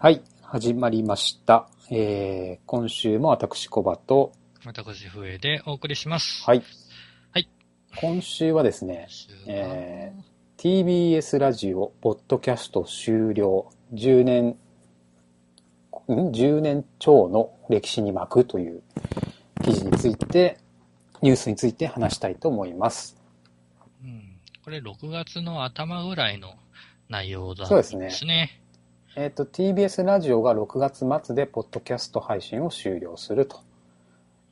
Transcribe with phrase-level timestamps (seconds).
[0.00, 1.68] はい、始まりました。
[1.90, 4.30] えー、今週も私、コバと、
[4.64, 6.44] 私、笛でお送りします。
[6.44, 6.62] はい。
[7.32, 7.48] はい。
[7.96, 9.08] 今週はですね、
[9.48, 10.22] ええ
[10.56, 14.56] TBS ラジオ、ポッドキャスト終了、10年、
[16.06, 18.84] ん ?10 年超の歴史に巻くという
[19.64, 20.58] 記事について、
[21.22, 23.16] ニュースについて話したいと思います。
[24.04, 26.54] うん、これ6月の頭ぐらいの
[27.08, 28.60] 内容だそうですねですね。
[29.20, 33.64] えっ、と、TBS ラジオが6月末でポッドキャスト配信を終了すると。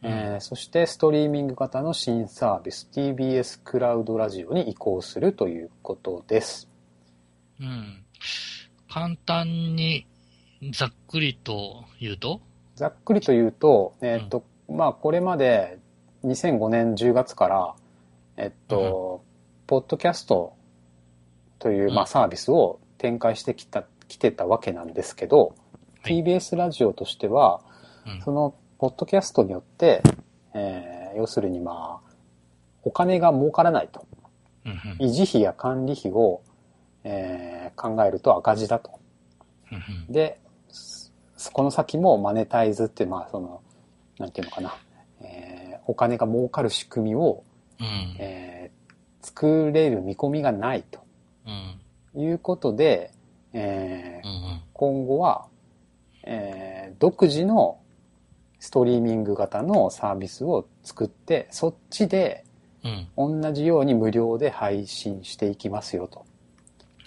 [0.02, 6.69] えーそしてストリーミング型の新サービス TBS クラウドラジオに移行するということです。
[7.60, 8.05] うん。
[8.91, 10.05] 簡単に、
[10.73, 12.41] ざっくりと言うと、
[12.74, 15.79] ざっくりと言うと、えっ、と、まあこれまで
[16.24, 17.74] 2005年10月から、
[18.37, 19.23] えっと、
[19.69, 20.55] ポッドキャスト
[21.60, 25.55] という、まあ、うんサービスを展開してきた、来てたわけなんですけど、
[26.02, 26.23] はい。
[26.23, 27.60] TBS ラジオとしては、
[28.07, 28.23] うん。
[28.23, 30.02] そのポッドキャストによって、
[30.54, 32.10] えー要するにまあ、
[32.82, 34.07] お金が儲からないと。
[34.66, 35.07] うんうん。
[35.07, 36.43] 維持費や管理費を、
[37.04, 38.98] えー考えると赤字だと。
[39.71, 40.13] うんうん。
[40.13, 41.13] で、す
[41.52, 43.60] この先もマネタイズってまあその、
[44.18, 44.76] なんていうのかな、
[45.20, 47.45] えーお金が儲かる仕組みを、
[47.80, 47.87] うん。
[48.18, 48.76] えー
[49.23, 51.01] 作れる見込みがないと。
[52.15, 52.23] うん。
[52.23, 53.10] いうことで、
[53.59, 55.46] えーうん今後は、
[56.24, 57.79] えー独自の
[58.59, 62.45] ストリーミング型のサービスを作って、そっちで
[63.16, 66.25] うん同じように無料で配信していきますよと。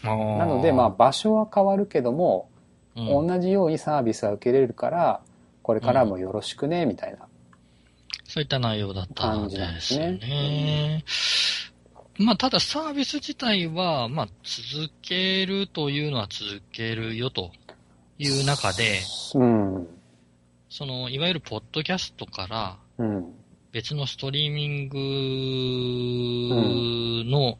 [0.03, 2.49] なので、まあ場所は変わるけども、
[2.95, 5.21] うん同じようにサービスは受けれるから、
[5.61, 7.27] これからもよろしくね、みたいな。
[8.25, 11.03] そういった内容だったん感じなんでですすねね。
[12.19, 17.51] まあ、ただサービス自体は、まあ、続けるというのは続けるよと
[18.17, 18.99] いう中で、
[19.35, 19.87] うん。
[20.69, 23.33] その、いわゆるポッドキャストからうん。
[23.71, 24.97] 別のストリーミング
[27.29, 27.57] の、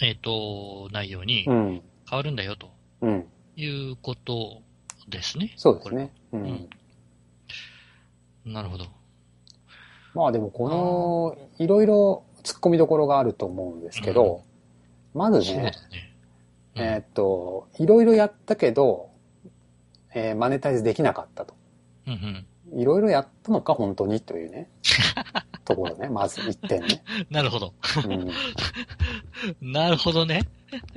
[0.00, 1.82] えっ、と、内容にうん。
[2.08, 2.70] 変わるんだよと
[3.02, 3.26] うん。
[3.56, 4.62] いうこと
[5.10, 5.52] ですね。
[5.56, 6.10] そうですね。
[6.32, 6.70] うん。
[8.46, 8.86] なるほど。
[10.14, 14.42] まあでもこの、いろいろ突っ込みどころがあると思うんですけど、
[15.12, 15.72] まずそうだねね、。
[16.76, 19.10] うんえーっと、いろいろやったけど、
[20.14, 21.54] えーマネタイズできなかったと。
[22.06, 22.80] うんうん。
[22.80, 24.70] いろいろやったのか本当にというね、
[25.66, 27.02] ところね、まず一点ね。
[27.28, 27.74] なるほど。
[29.60, 30.40] う なるほどね。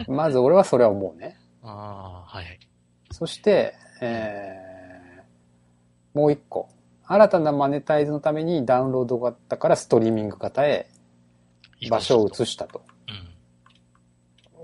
[0.10, 1.38] ん、まず俺はそれは思うね。
[1.64, 2.60] ああ、はい。
[3.12, 4.72] そして、えー
[6.14, 6.68] もう一個。
[7.06, 10.88] 新たなマネタイズのためにダウンロード型からストリーミング型へ
[11.90, 12.84] 場所を移したと。
[13.08, 13.12] う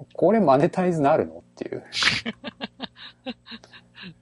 [0.01, 0.05] ん。
[0.13, 1.39] これマネタイズなるの？
[1.39, 1.83] っていう。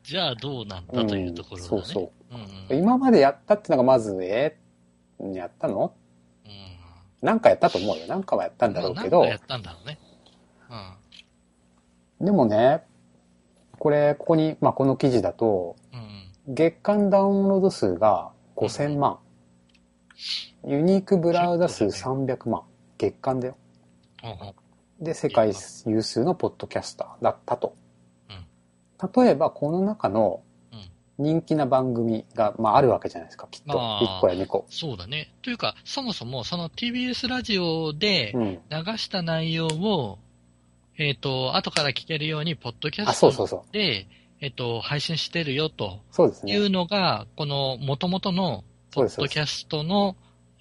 [0.03, 1.69] じゃあどうなんだというところだね。
[1.69, 2.35] そうそう。
[2.35, 2.83] うんうん。
[2.83, 5.93] 今までやったってのがまず、えーやったの？
[6.45, 8.05] うんなんかやったと思うよ。
[8.07, 9.99] なんかはやったんだろうけどまあなんかや、ったんだろうね。
[12.21, 12.83] でもね、
[13.77, 15.99] これ、ここに、まあ、この記事だと、うん。
[15.99, 16.55] うん。
[16.55, 19.19] 月間ダウンロード数が5000万。
[20.65, 22.63] ユニークブラウザ数結構300万。
[22.97, 23.57] 月間だよ。
[24.99, 25.53] で、世界
[25.85, 27.75] 有数のポッドキャスターだったと。
[29.15, 30.41] 例えば、この中の
[30.71, 30.79] うん
[31.17, 33.77] 人気な番組が、まあ、あるわけじゃないですか、きっと。
[33.77, 34.65] まあ1個や2個。
[34.69, 35.33] そうだね。
[35.43, 38.59] というか、そもそもその TBS ラジオでうん。
[38.69, 40.19] 流した内容を、
[40.97, 43.73] えっ、と、後から聞けるように、ポッドキャあ、ストそうそうそう。
[43.73, 44.07] で、
[44.41, 46.53] えっ、と、配信してるよとそうですね。
[46.53, 50.17] いうのが、この元々のポそうですッドキャストの、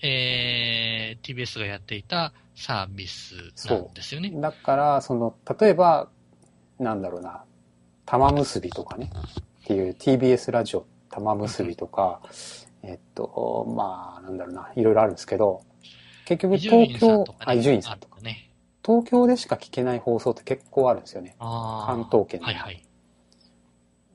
[0.06, 3.34] えー、TBS がやっていたサービス
[3.66, 4.30] なんですよね。
[4.34, 6.10] だから、その、例えば、
[6.78, 7.44] なんだろうな、
[8.04, 9.10] 玉結びとかね、
[9.62, 12.20] っていう TBS ラジオ玉結びとか、
[12.82, 15.62] えっと、まあ、なんだろうな、いろいろあるんですけど、
[16.26, 18.50] 結局東京伊集院さんとか、あね。
[18.84, 21.34] 東京でしか聞けない放送って結構あるんですよね。
[21.38, 22.82] 関東圏ではいはい。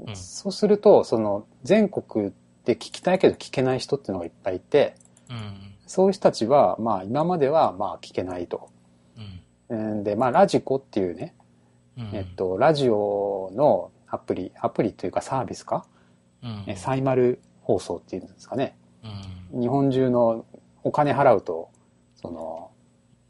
[0.01, 2.31] うんそうすると、その、全国
[2.63, 4.95] で聞きたいけど聞けない人っていうのがいっぱいいて、
[5.29, 5.68] うん。
[5.89, 8.69] そういう人たちは、まあ、今までは、まあ、聞けないと。
[9.69, 9.91] うん。
[9.91, 11.33] うんで、まあ、ラジコっていうね、
[11.97, 12.11] うん。
[12.13, 15.87] えっと、ラジオのアプリ、アプリというかサービスか、
[16.43, 18.77] うん、えサイマル放送っていうんですかね。
[19.51, 19.61] うん。
[19.61, 20.45] 日本中の
[20.83, 21.71] お金払うと、
[22.17, 22.69] その、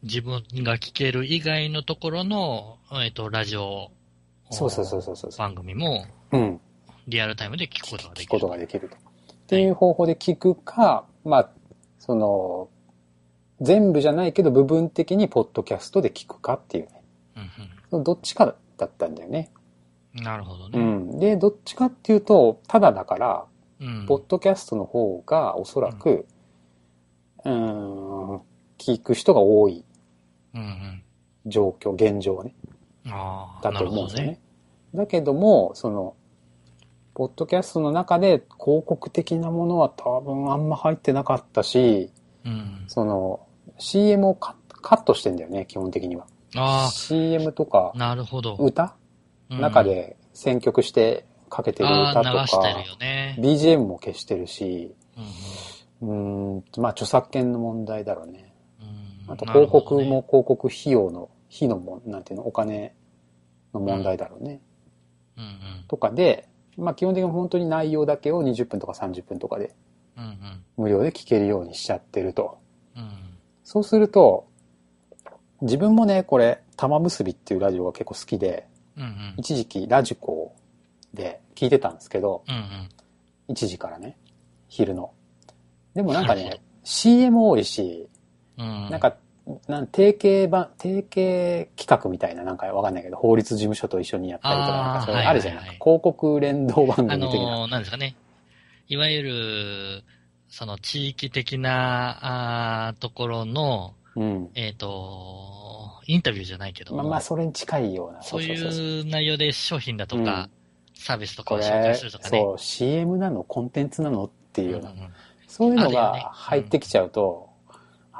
[0.02, 3.90] 自分が聞ける以外のところの、えっと、ラジオ
[4.50, 5.30] そうそうそうそうそう。
[5.38, 6.60] 番組もうん。
[7.08, 8.26] リアルタイムで聞くことができる。
[8.26, 8.96] 聞くことができると。
[8.96, 8.98] っ
[9.46, 11.50] ていう方法で聞くか、まあ、
[12.00, 12.68] その、
[13.60, 17.02] 全部じゃないけど部分的にポッドキャストで聞くかっていうね。
[17.36, 19.50] うんうんどっちかだったんだよね。
[20.14, 20.78] なるほどうね。
[20.78, 21.18] ん。
[21.18, 23.44] で、どっちかっていうと、ただだから、
[23.80, 24.06] うん。
[24.06, 26.26] ポッドキャストの方がおそらく、
[27.44, 28.40] うーん、
[28.78, 29.84] 聞く人が多い
[30.54, 31.02] うんうん。
[31.46, 32.54] 状況、現状ね。
[33.08, 33.88] ああ、だと。
[33.88, 34.40] 思うんですよね。
[34.94, 36.14] だけども、その、
[37.20, 42.10] ポッドキャストの中で広告的なものは多分あんま入ってなかったし、
[42.46, 42.84] うん。
[42.86, 43.46] その、
[43.76, 46.26] CM をカカットしてんだよね、基本的には。
[46.56, 48.56] あ CM とかあ、なるほど。
[48.58, 48.96] 歌、
[49.50, 53.36] うん中で選曲してかけてるあ歌とかね。
[53.38, 54.94] BGM も消してるし、
[56.00, 58.54] うんうんまあ著作権の問題だろうね。
[58.80, 62.94] うんあと広告も広告費用の、費のも、なんていうの、お金
[63.74, 64.62] の問題だろうね。
[65.36, 66.48] うんうんとかで、
[66.80, 69.74] まあ基本的に本当に内容だけを20分とか30分とかで
[70.76, 72.58] 無料で聞けるようにしちゃってると。
[72.96, 73.30] うん
[73.70, 74.48] そうすると、
[75.60, 78.66] 自分もね、これ、玉結びっていうラジオが結構好きで、
[78.96, 79.34] うんうん。
[79.36, 80.56] 一時期ラジコ
[81.14, 82.58] で聞いてたんですけど、うんう
[83.52, 83.54] ん。
[83.54, 84.16] 1時からね、
[84.66, 85.12] 昼の。
[85.94, 88.08] でもなんかね、CM 多いし、
[88.58, 88.88] うん。
[88.90, 89.14] なんか、
[89.66, 97.58] なん定型版、定型企画みたいな、なんかわかんないけど、法律事務所と一緒にやったりとか、あーなんかそういうはいあるじゃない、はいはい広告連動番組あ的な。
[97.58, 98.16] のー、なんですかね。
[98.88, 100.04] いわゆる、
[100.48, 104.50] その地域的な、あーところの、うん。
[104.54, 108.22] えっ、と、インタビューじゃないけども、まあまあ、それに近いような。
[108.22, 110.48] そういう内容で商品だとか、
[110.94, 112.38] サービスとかを紹介するとかね。
[112.40, 113.44] そう、CM なの？
[113.44, 114.24] コンテンツなの？
[114.24, 115.08] っていうような、うんうん
[115.46, 117.49] そういうのが入ってきちゃうと、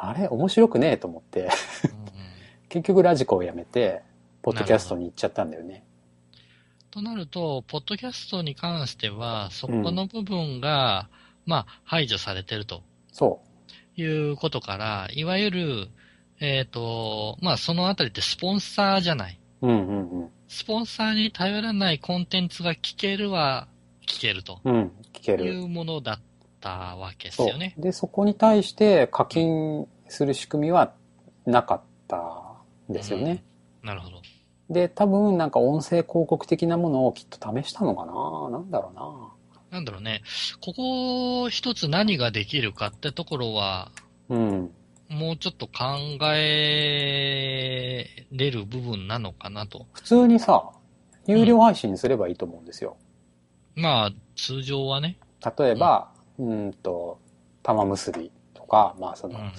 [0.02, 1.50] あれ面白くねえと思って、うんうん
[2.70, 4.00] 結局ラジコをやめて、
[4.42, 5.82] ポッドキャストに行っちゃったんだよね。
[6.92, 11.08] となると、ポッドキャストに関しては、そこの部分が、
[11.46, 13.40] まあ、排除されてるとそ
[13.96, 15.88] いうことから、いわゆる、
[16.38, 19.40] えっ、と、まあ、そのあたりってスポンサーじゃない。
[19.62, 19.66] う。
[19.66, 23.68] うんうんスポンサーに頼らないコンテンツが聞けるは
[24.04, 24.74] 聞けるとうん。
[24.74, 25.60] うん、聞けいる。
[25.60, 26.20] うものだっ
[26.60, 27.74] たわけですよね。
[27.78, 30.92] で、そこに対して課金する仕組みは
[31.46, 32.16] なかった
[32.88, 33.42] んですよね。
[33.82, 34.22] なるほど。
[34.68, 38.12] で、多分なんか音声広告的なものをきっと試したのかな？
[38.58, 39.32] なんだろうな
[39.70, 40.22] なんだろうね。
[40.60, 43.90] ここ一つ何ができるかってところは、
[44.28, 44.70] うん。
[45.08, 45.72] もうちょっと考
[46.34, 49.86] えれる部分なのかなと。
[49.92, 50.70] 普通にさ、
[51.26, 52.96] 有料配信すればいいと思うんですよ。
[53.74, 55.18] まあ、通常はね。
[55.58, 56.09] 例えば、
[56.40, 57.18] うーんと、
[57.62, 59.52] 玉結びとか、まあその、うんうん。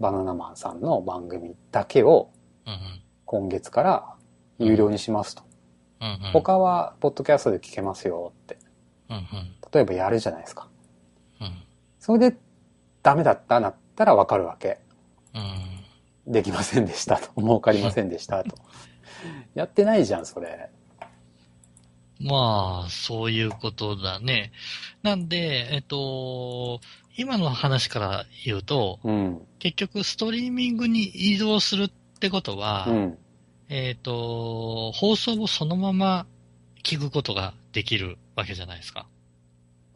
[0.00, 2.30] バナナマンさんの番組だけを
[2.66, 2.78] うん
[3.24, 4.14] 今月から
[4.58, 5.42] 有料にしますと。
[6.00, 6.08] うん。
[6.08, 6.32] うんうん。
[6.32, 8.58] 他は、ポッドキャストで聞けますよって。
[9.08, 9.24] うんうん。
[9.72, 10.68] 例えばやるじゃないですか。
[11.40, 11.52] うん
[11.98, 12.36] それで、
[13.04, 14.80] ダメだったなったらわかるわけ。
[15.34, 15.38] う
[16.30, 16.32] ん。
[16.32, 17.30] できませんでしたと。
[17.40, 18.56] 儲かりませんでしたと。
[19.54, 20.71] やってないじゃん、それ。
[22.22, 24.52] まあ、そういうことだね。
[25.02, 26.80] なんで、えっと、
[27.16, 29.42] 今の話から言うと、うん。
[29.58, 31.90] 結局ストリーミングに移動するっ
[32.20, 33.18] てことは、うん。
[33.68, 36.26] えっと、放送をそのまま
[36.82, 39.06] 聞くことができるわけじゃないですか。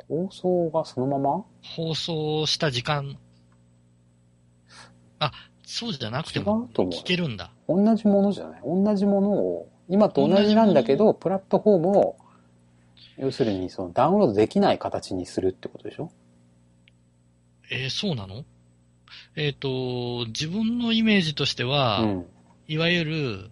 [0.08, 1.44] 放送がそのまま？
[1.62, 3.19] 放送した時間、
[5.19, 5.32] あ、
[5.64, 7.50] そうじゃなくて違も聞けるんだ。
[7.69, 8.61] 同じものじゃない？
[8.64, 12.16] 同じものを、今と同じなんだけど、プラットフォームを、
[13.18, 16.10] 要するにそのダウンロードできない形にするってことでしょ？
[17.70, 18.44] えーそうなの？
[19.36, 22.26] えっ、と、自分のイメージとしては、うん。
[22.69, 23.50] いわゆる、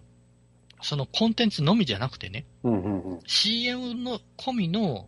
[0.81, 3.19] そのコンテンツのみじゃなくてね、うんうんうん。
[3.25, 5.07] CM の込みの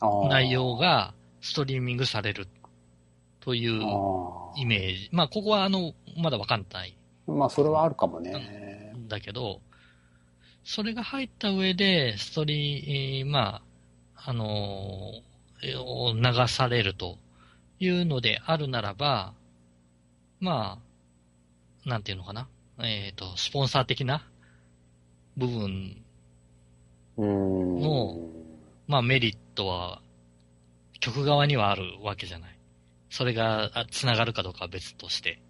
[0.00, 2.48] あー内容がストリーミングされる
[3.40, 5.08] というあイメージ。
[5.12, 8.92] まあ、ここはあの、まだわかんないーまあ、それはあるかもね。
[8.96, 9.60] んだけど、
[10.66, 13.62] それが入った上で、ストリー、ま
[14.16, 17.18] あ、あのーを流されると
[17.78, 19.32] いうのであるならば、
[20.40, 20.80] ま
[21.84, 22.48] あ、なんていうのかな。
[22.80, 24.28] えっ、と、スポンサー的な
[25.36, 26.02] 部分
[27.16, 27.80] うーん。
[27.80, 28.18] も
[28.88, 30.02] まあメリットは、
[30.98, 32.58] 曲側にはあるわけじゃない。
[33.08, 35.40] それがあ繋がるかどうかは別として。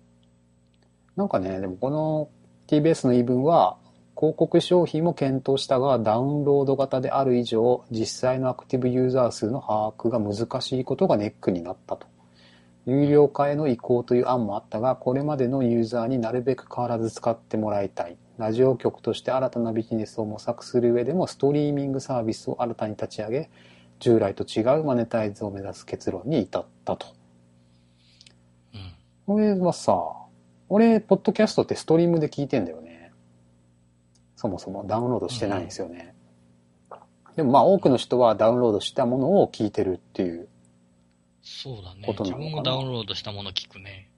[1.16, 2.28] なんかね、でもこの
[2.66, 3.78] TBS の言い分は、
[4.18, 12.06] 広告商品も検討したが、ダウンロード型である以上、実際のアクティブユーザー数の把握が難しいことがネックになったと。
[12.86, 18.16] 有料化への移行という案もあったが、これまでのユーザーになるべく変わらず使ってもらいたい。
[18.38, 23.50] ラジオ局として新たなビジネスを模索する上でも、ストリーミングサービスを新たに立ち上げ、
[23.98, 27.08] 従来と違うマネタイズを目指す結論に至ったと。
[28.72, 28.80] うん。
[29.26, 30.12] これはさ、
[30.68, 32.85] 俺、ポッドキャストってストリームで聞いてんだよね。
[34.36, 36.14] そもそもダウンロードしてないんですよね。
[37.34, 40.48] でもまあ多くの人はダウンロードしたものを聞いてるっていう。
[41.42, 42.06] そうだね。
[42.18, 44.10] 自分もダウンロードしたもの聞くね。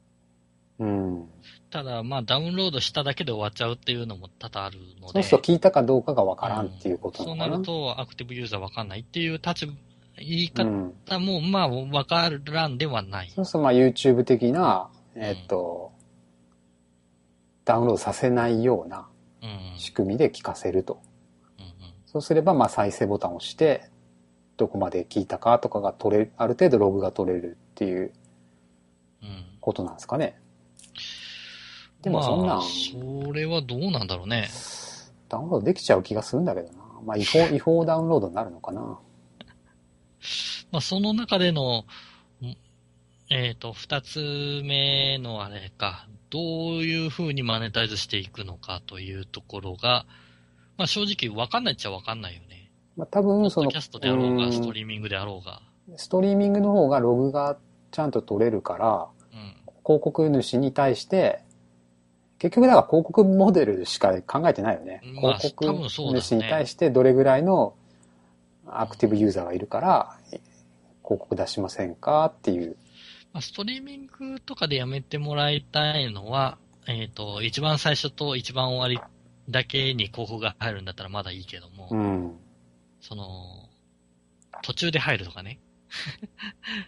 [0.78, 1.28] うん。
[1.70, 5.12] ただ、まあ、ダウンロードしただけで終わっちゃうっていうのも多々あるので。
[5.12, 7.44] そうすると聞いたかどうかがわからんっていうことなのかな。
[7.46, 9.72] そうなると、アクティブユーザーわかんないっていう立場、
[10.18, 10.94] 言いうん。
[11.06, 13.30] 方も、まあ、わからんではない。
[13.30, 15.92] そうするとまあ YouTube 的な、えっと、
[17.64, 19.08] ダウンロードさせないようなうん。
[19.76, 21.00] 仕組みで聞かせると。
[21.58, 21.70] うんうん
[22.06, 23.90] そうすればまあ再生ボタンを押して、
[24.56, 28.12] どこまで聞いたかとかが取れる、ある程度ログが取れるっていう
[29.22, 29.44] うん。
[29.60, 30.38] ことなんですかね。
[32.02, 34.48] でもそんなんまあ、それはどうなんだろうね。
[35.28, 36.78] ダウンロードできちゃう気がするんだけどな。
[37.04, 38.98] まあ違法、 違法ダウンロードになるのかな。
[40.70, 41.84] まあ、その中での、
[42.40, 42.56] ん
[43.30, 46.42] えっ、と、二つ目のあれか、どう
[46.82, 50.06] いう風にマネタイズしていくのかというところが、
[50.76, 52.70] まあ正直わかんないっちゃわかんないよね。
[52.96, 55.62] まあ多ポ分その、キャストであろうが、うんストリーミングであろうが。
[55.96, 57.56] ストリーミングの方がログが
[57.90, 59.54] ちゃんと取れるから、うん。
[59.84, 61.40] 広告主に対して、
[62.38, 65.00] 結局だから広告モデルしか考えてないよね。
[65.22, 67.74] まあ広告主に対してどれぐらいの
[68.66, 70.16] アクティブユーザーがいるから、
[71.02, 72.76] 広告出しませんかっていう。
[73.32, 78.98] まあ、ストリーミングとかでやめてもらいたいのは、えっ、と、一番最初と一番終わり
[79.50, 82.36] だけに広告が入るんだったらまだいいけども、うん。
[83.00, 83.68] その、
[84.62, 85.60] 途中で入るとかね。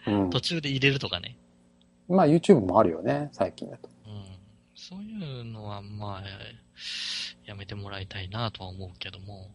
[0.07, 0.29] うん。
[0.31, 1.37] 途中で入れるとかね。
[2.07, 3.89] まあ YouTube もあるよね、最近だと。
[4.05, 4.23] うん。
[4.75, 6.23] そういうのは、まあ、
[7.45, 9.49] やめてもらいたいなとは思うけども。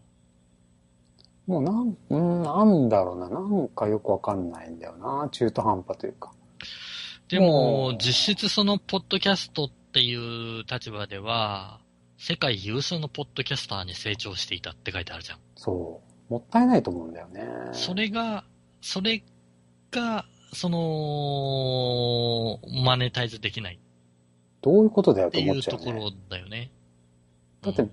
[1.45, 3.29] もうなん、うん、なんだろうな。
[3.29, 5.29] なんかよくわかんないんだよな。
[5.31, 6.33] 中途半端というか。
[7.29, 11.81] でも実質そのポッドキャストっていう立場では、
[12.17, 15.39] 世界有数のポッドキャスターに成長していたって書いてあるじゃん。
[15.55, 16.33] そう。
[16.33, 17.45] もったいないと思うんだよね。
[17.73, 18.43] それが、
[18.81, 19.23] それ
[19.91, 23.79] が、その、マネタイズできない
[24.61, 25.83] どういうことだよとってい思っちゃうね。
[25.83, 26.71] うところだよね。
[27.61, 27.91] だってうん、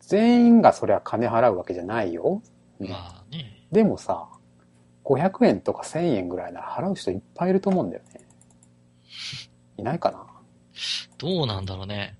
[0.00, 2.42] 全員がそれは金払うわけじゃないよ。
[2.78, 3.66] ねまあね。
[3.70, 4.28] でもさ、
[5.10, 8.20] 500円とか1000円ぐらいなら払う人いっぱいいると思うんだよね。
[9.76, 10.24] いないかな？
[11.18, 12.16] どうなんだろうね。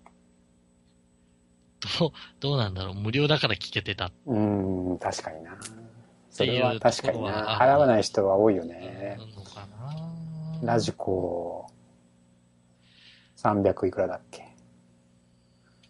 [1.99, 2.95] どう、どうなんだろう。
[2.95, 4.11] 無料だから聞けてた。
[4.27, 5.57] うーん、確かにな。
[6.31, 7.57] それは確かにな。
[7.59, 9.17] 払わない人は多いよね。
[9.37, 9.67] のか
[10.61, 11.71] なラジコ、
[13.37, 14.49] 300いくらだっけ？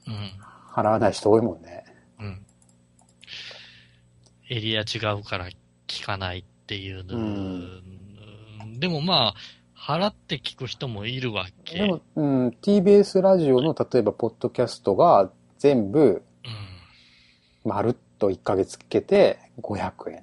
[0.06, 0.30] うん。
[0.72, 1.84] 払わない人多いもんね。
[2.20, 2.46] うん。
[4.50, 5.48] エリア違うから
[5.88, 9.34] 聞かないっていうの、うんでもまあ、
[9.76, 11.80] 払って聞く人もいるわけ。
[11.80, 16.22] でも、うん、TBS ラジオの例えばポッドキャストが全部
[17.64, 17.70] うん。
[17.70, 20.22] まるっと1ヶ月聞けて500円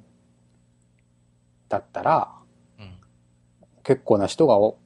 [1.68, 2.32] だったら
[2.80, 2.96] うん。
[3.84, 4.77] 結構な人がお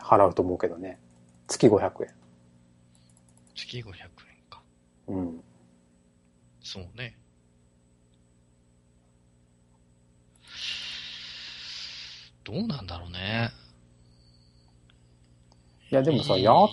[0.00, 0.98] 払うと思うけどね。
[1.46, 2.14] 月500円。
[3.54, 3.92] 月500円
[4.50, 4.62] か。
[5.06, 5.40] うん。
[6.60, 7.16] そうね。
[12.48, 13.50] どうなんだろうね。
[15.90, 16.68] いやでもさ、やっ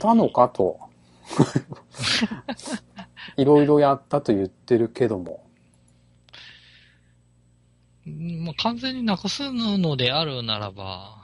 [0.00, 0.80] たのかと。
[3.36, 5.44] いろいろやったと言ってるけども。
[8.06, 11.22] うんまあ、完全になくすのであるならば、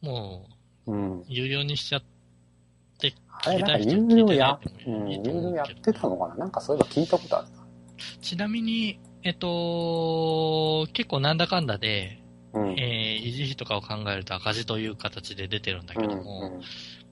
[0.00, 0.48] も
[0.88, 1.24] う。
[1.28, 2.02] 有料にしちゃっ
[2.98, 7.48] て、あれ、なんか有料や、うん、有料やってたのかななんかそういえば聞いたことある
[8.20, 12.21] ちなみに、えっと、結構なんだかんだで、な。
[12.54, 12.70] うん。
[12.78, 16.60] えー維持費とかを考えると赤字という形で出てるんだけども、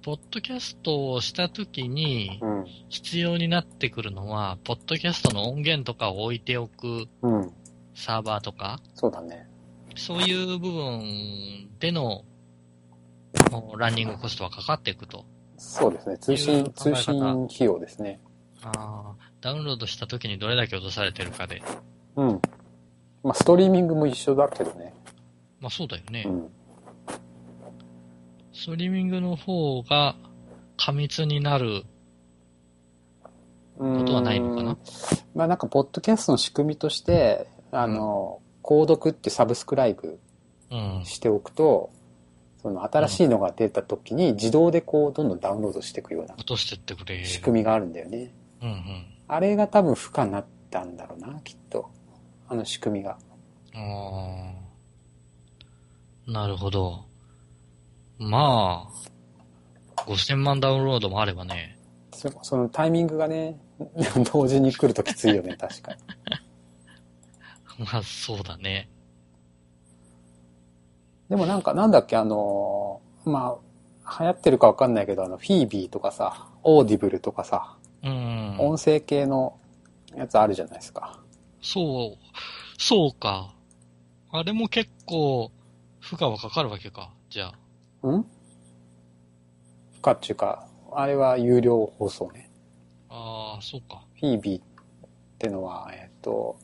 [0.02, 2.61] ポッドキャストをしたときにうん。
[2.61, 2.66] うん。
[2.88, 7.40] 必要になってくるのは、ポッドキャストの音源とかを置いておくうん。
[7.40, 7.52] うん。
[7.94, 9.47] サーバーとか、そうだね。
[9.97, 12.25] そういう部分での
[13.76, 15.25] ランニングコストはかかっていくと。
[15.56, 16.18] そうですね。
[16.18, 18.20] 通信、通信費用ですね。
[18.62, 21.62] あーダウンロードした時にどれだけ落とされてるかで。
[22.16, 22.40] うん。
[23.23, 24.94] まあ、ストリーミングも一緒だけどね。
[25.61, 26.25] まあそうだよね。
[26.26, 26.50] うん。
[28.52, 30.17] ストリーミングの方が
[30.76, 31.85] 過密になる。
[33.79, 34.76] ことはないのかな？
[35.35, 40.19] まあなんか、ポッドキャストの仕組みとして、あの、購読ってサブスクライブ
[40.71, 41.05] うん。
[41.07, 41.90] しておくと、
[42.61, 47.25] その新しいのが出た時に自動でこう、どんどんダウンロードしていくような落としてってくれる。
[47.25, 48.35] 仕組みがあるんだよね。
[48.61, 49.07] うんうん。
[49.29, 51.90] あれが多分負荷になったんだろうな、きっと。
[52.49, 53.12] あの仕組みが。
[53.12, 53.17] あ
[53.76, 54.60] あ。
[56.30, 57.04] なるほど。
[58.18, 58.87] ま
[59.96, 61.76] あ、5000万ダウンロードもあればね。
[62.12, 63.58] そそのタイミングがね、
[64.32, 66.00] 同時に来るときついよね、 確かに。
[67.84, 68.88] まあ、そうだね。
[71.28, 73.58] でもなんか、なんだっけ、あのーま
[74.04, 78.56] あ、流行ってるかわかんないけど、あの、 FeBe とかさ、 Audible とかさ、うん。
[78.60, 79.58] 音声系の
[80.14, 81.18] やつあるじゃないですか。
[81.60, 82.18] そう、
[82.78, 83.52] そうか。
[84.30, 85.50] あれも結構、
[86.00, 87.12] 負荷はかかるわけか。
[87.28, 87.52] じゃ
[88.02, 88.09] あ。
[88.09, 88.25] ん？
[90.02, 92.50] かっていうか、あれは有料放送ね。
[93.09, 94.02] ああ、そうか。
[94.18, 94.64] FeBe っ
[95.38, 96.59] てのは、えっ、と、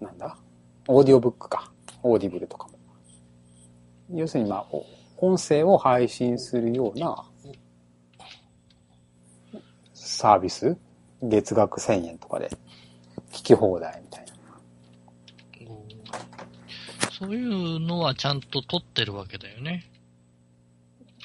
[0.00, 0.36] なんだ？
[0.88, 1.70] オーディオブックか。
[2.02, 2.78] Audible とかも。
[4.12, 4.84] 要するに、まあ、お
[5.18, 7.24] 音声を配信するような
[9.92, 10.76] サービス？
[11.22, 12.50] 月額1000円とかで
[13.30, 14.32] 聞き放題みたいな。
[17.18, 19.88] そういうのはちゃんと取ってるわけだよね。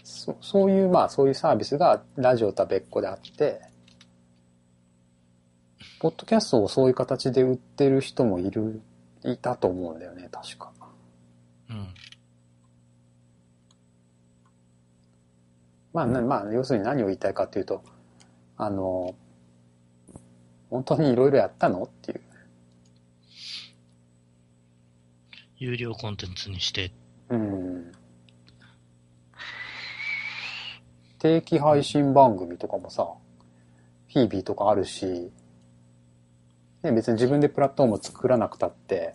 [0.04, 3.62] そそういう、まあ、そういうサービスがラジオとは別個であって、
[6.00, 8.82] ポッドキャストをそういう形で売ってる人もいる、
[9.24, 10.72] いたと思うんだよね、確か。
[11.70, 11.88] うん。
[15.92, 17.84] まあ、なまあ、要するに何を言いたいかっていうと、
[18.58, 19.16] あの、
[20.70, 22.22] 本当にいろいろやったのっていう。
[25.60, 26.94] 有料コンテンツにして。
[27.30, 27.92] うん。
[31.20, 33.06] 定期配信番組とかもさ、
[34.14, 35.06] フィービーとかあるし、
[36.82, 39.12] ね、別に自分でプラットフォーム作らなくたって、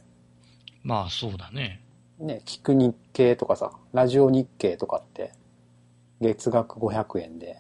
[0.83, 1.81] まあ、そうだね。
[2.19, 5.33] ね、聞く日経とかさ、ラジオ日経とかって、
[6.21, 7.57] 月額500円で、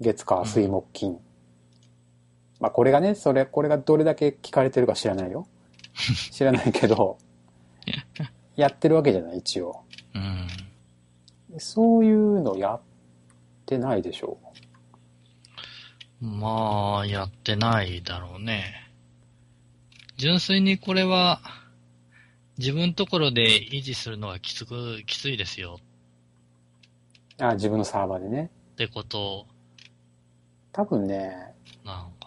[0.00, 1.18] 月火水木金。
[2.60, 5.46] まあこれがね、それ、これがどれだけ聞かれてるか知らないよ。
[6.30, 7.18] 知らないけど、
[8.56, 9.84] やってるわけじゃない、一応。
[10.14, 10.48] うん。
[11.58, 12.80] そういうのやっ
[13.66, 14.38] てないでしょ
[16.20, 18.90] まあ、やってないだろうね。
[20.16, 21.40] 純粋にこれは、
[22.58, 25.78] 自分ところで維持するのはきつく、きついですよ
[27.40, 27.44] う。
[27.44, 28.50] あ、自分のサーバーでね。
[28.72, 29.46] ってこと
[30.72, 32.17] 多分ね、なのかな。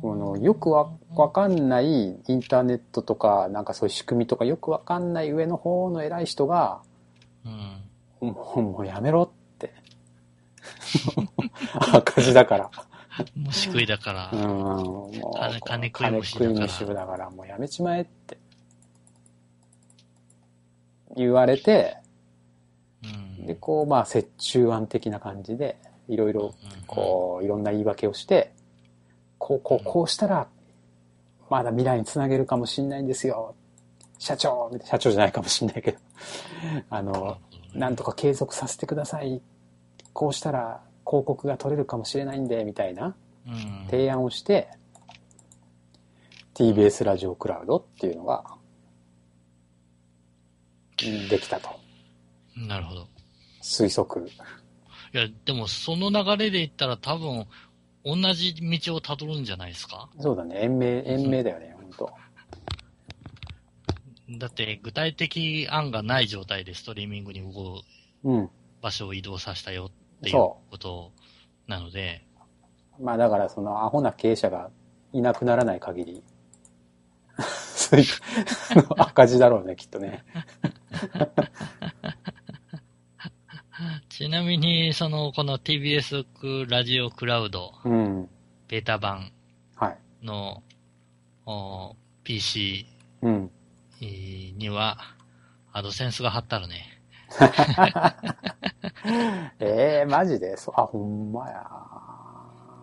[0.00, 6.82] このよくわわかんないインターネットとか、なんかそういう仕組みとかよくわかんない上の方の偉い人が、
[7.44, 8.28] うん。
[8.28, 9.72] もう、もうやめろって。
[11.92, 12.70] 赤字だから。
[13.34, 18.38] 虫食いだから、うん、もう金金食い虫だから金食い虫だから、もうやめちまえって。
[21.16, 21.96] 言われて、
[23.02, 23.46] うん。
[23.46, 25.76] で、こう、まあ、折衷案的な感じで、
[26.08, 26.54] いろいろ、
[26.86, 28.52] こう、いろんな言い訳をして、
[29.40, 30.46] こう、こう、こうしたら、
[31.48, 33.56] まだ未来につなげるかもしんないんですよ。
[34.18, 35.98] 社長社長じゃないかもしんないけど。
[36.90, 37.38] あの、
[37.72, 39.40] なんとか継続させてください。
[40.12, 43.86] こうしたら広告が取れるかもしれないんで、みたいなうん。
[43.90, 44.68] 提案をして、
[46.54, 48.44] TBS ラジオクラウドっていうのが、
[51.02, 51.70] うんできたと。
[52.54, 53.08] なるほど。
[53.62, 54.28] 推測。
[54.28, 57.46] いや、でもその流れで言ったら多分、
[58.04, 60.08] 同じ道を辿るんじゃないですか？
[60.18, 60.62] そうだね。
[60.62, 62.10] 延命、延命だよね、本当
[64.38, 67.84] だって具体的案がない状態でストリーミングに動く
[68.24, 68.50] うん。
[68.80, 71.12] 場所を移動させたよっていうそこと
[71.66, 72.24] なので、
[73.00, 74.70] まあだからそのアホな経営者が
[75.12, 76.22] いなくならない限り、
[77.74, 78.06] そういう
[78.96, 80.24] 赤字だろうね、きっとね。
[84.20, 86.26] ちなみに、その、この TBS
[86.68, 88.28] ラジオクラウドうん。
[88.68, 89.32] ベータ版
[89.76, 89.98] はい。
[90.22, 90.62] の
[91.46, 92.84] お PC
[93.22, 93.50] うん。
[94.02, 94.98] には、
[95.72, 96.84] アドセンスが貼ってあるね。
[99.58, 100.54] え えー、マジで？
[100.58, 101.64] そう、あ、ほんまや。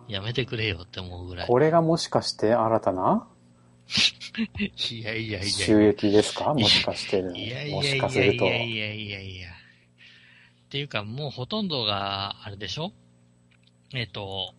[0.08, 1.46] やめてくれよって思うぐらい。
[1.46, 3.28] これがもしかして新たな？
[4.90, 5.90] いやいやいやい収や。
[5.90, 6.52] 益ですか？
[6.52, 7.32] もしかしてる。
[7.38, 8.44] いやいもやいやしかすると。
[8.44, 9.48] いやいやいやいや。
[10.68, 12.92] っていうか、もうほとんどが、あれでしょ？
[13.94, 14.52] えっ、と、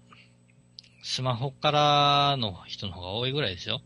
[1.03, 3.81] スマホからの人の方が多いぐらいですよ。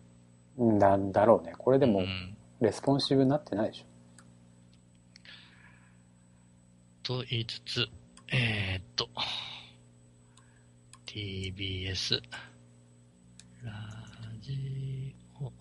[0.58, 1.54] うんだ、だろうね。
[1.58, 3.86] これでもう、んレスポンシブになってないでしょ。
[7.04, 7.88] と言いつつ、
[8.32, 9.10] えー、っと、
[11.06, 12.22] TBS、
[13.66, 13.74] ラ
[14.40, 15.52] ジオ、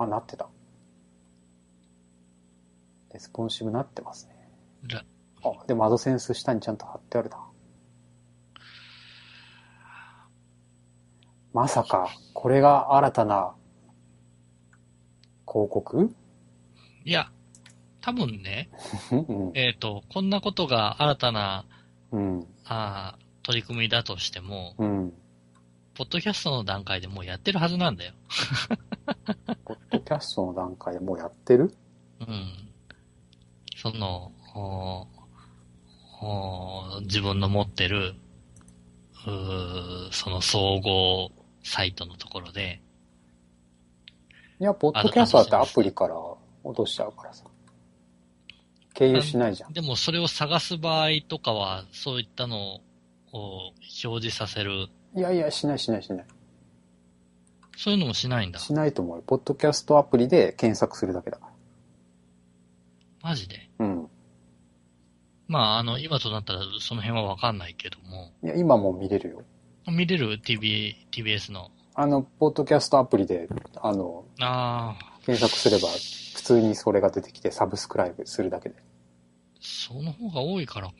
[0.00, 0.48] あ、なってた。
[3.12, 4.48] レスポンシブなってますね。
[4.84, 5.04] ラ、
[5.60, 7.38] あ、でも AdSense 下にちゃんと貼ってあるな。
[11.52, 13.54] まさか、これが新たな
[15.46, 16.14] 広告？
[17.04, 17.30] いや、
[18.00, 18.68] 多分ね、
[19.10, 19.52] うん。
[19.54, 21.64] えー、っと、こんなことが新たな、
[22.12, 22.46] うん。
[22.64, 25.12] あー取り組みだとしても、うん。
[25.94, 28.12] ポッドキャストの段階でもうやってるはずなんだよ。
[29.64, 31.74] ポッドキャストの段階でもうやってる？
[32.20, 32.70] うん。
[33.76, 34.32] その、
[37.02, 38.14] 自分の持ってる、
[40.12, 41.30] その総合
[41.62, 42.80] サイトのところで、
[44.60, 46.14] いや、ポッドキャストだってアプリから
[46.64, 47.44] 落としちゃうからさ。
[48.94, 49.72] 経由しないじゃん。
[49.74, 52.80] でもそれを探す場合とかは、そういったの
[53.32, 53.72] を
[54.04, 56.26] 表示させる、いやいや、しないしないしない。
[57.76, 58.58] そういうのもしないんだ。
[58.58, 59.22] しないと思うよ。
[59.26, 61.50] ポッドキャストアプリで検索するだけだか
[63.22, 63.68] マジで？
[63.78, 63.84] ら。
[63.86, 64.08] うん。
[65.48, 69.42] まあ、あの、今となったらその辺はわかんないけども、いや、今もう見れるよ。
[69.86, 71.70] 見れる？TV、TBS の。
[71.94, 75.88] あの、ポッドキャストアプリで、あの、ああ、検索すれば、
[76.34, 78.74] 普通にそれが出てきて、サブスクライブするだけで。
[79.60, 80.94] その方が多いからか。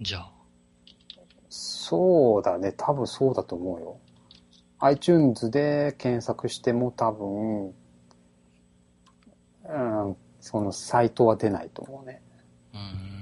[0.00, 0.30] じゃあ。
[1.48, 2.72] そうだね。
[2.76, 3.98] 多分そうだと思うよ。
[4.80, 7.72] iTunes で検索しても多分、う
[10.10, 12.20] ん、そのサイトは出ないと思うね。
[12.74, 13.14] うーん。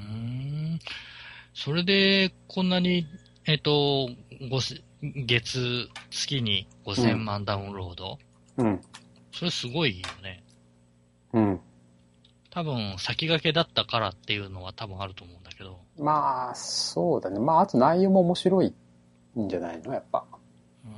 [1.55, 3.07] それで、こんなに、
[3.47, 4.09] えっ、と、
[4.51, 8.19] ごせ月、月に5000万ダウンロード、
[8.57, 8.81] うん。
[9.33, 10.43] それすごいよね。
[11.33, 11.61] うん。
[12.51, 15.81] 多分、先駆けだったからっていうのは多分あると思うんだけど。
[15.99, 17.39] まあ、そうだね。
[17.39, 18.75] まあ、あと内容も面白い
[19.39, 19.95] んじゃないの？
[19.95, 20.25] やっぱ。
[20.85, 20.89] う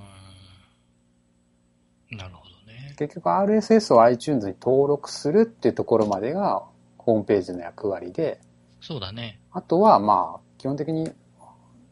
[2.13, 2.19] ーん。
[2.19, 2.95] なるほどね。
[2.99, 6.65] 結局 RSS を iTunes に登録するっていうところまでが
[6.99, 8.41] ホームページの役割で、
[8.81, 9.41] そうだね。
[9.53, 11.11] あとはまあ、基本的に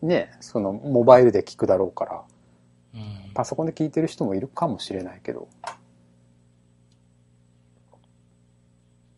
[0.01, 2.25] ね、そのモバイルで聞くだろうから、
[2.95, 3.33] うん。
[3.35, 5.47] パソコンで聞いてる人もいるかもしれないけど、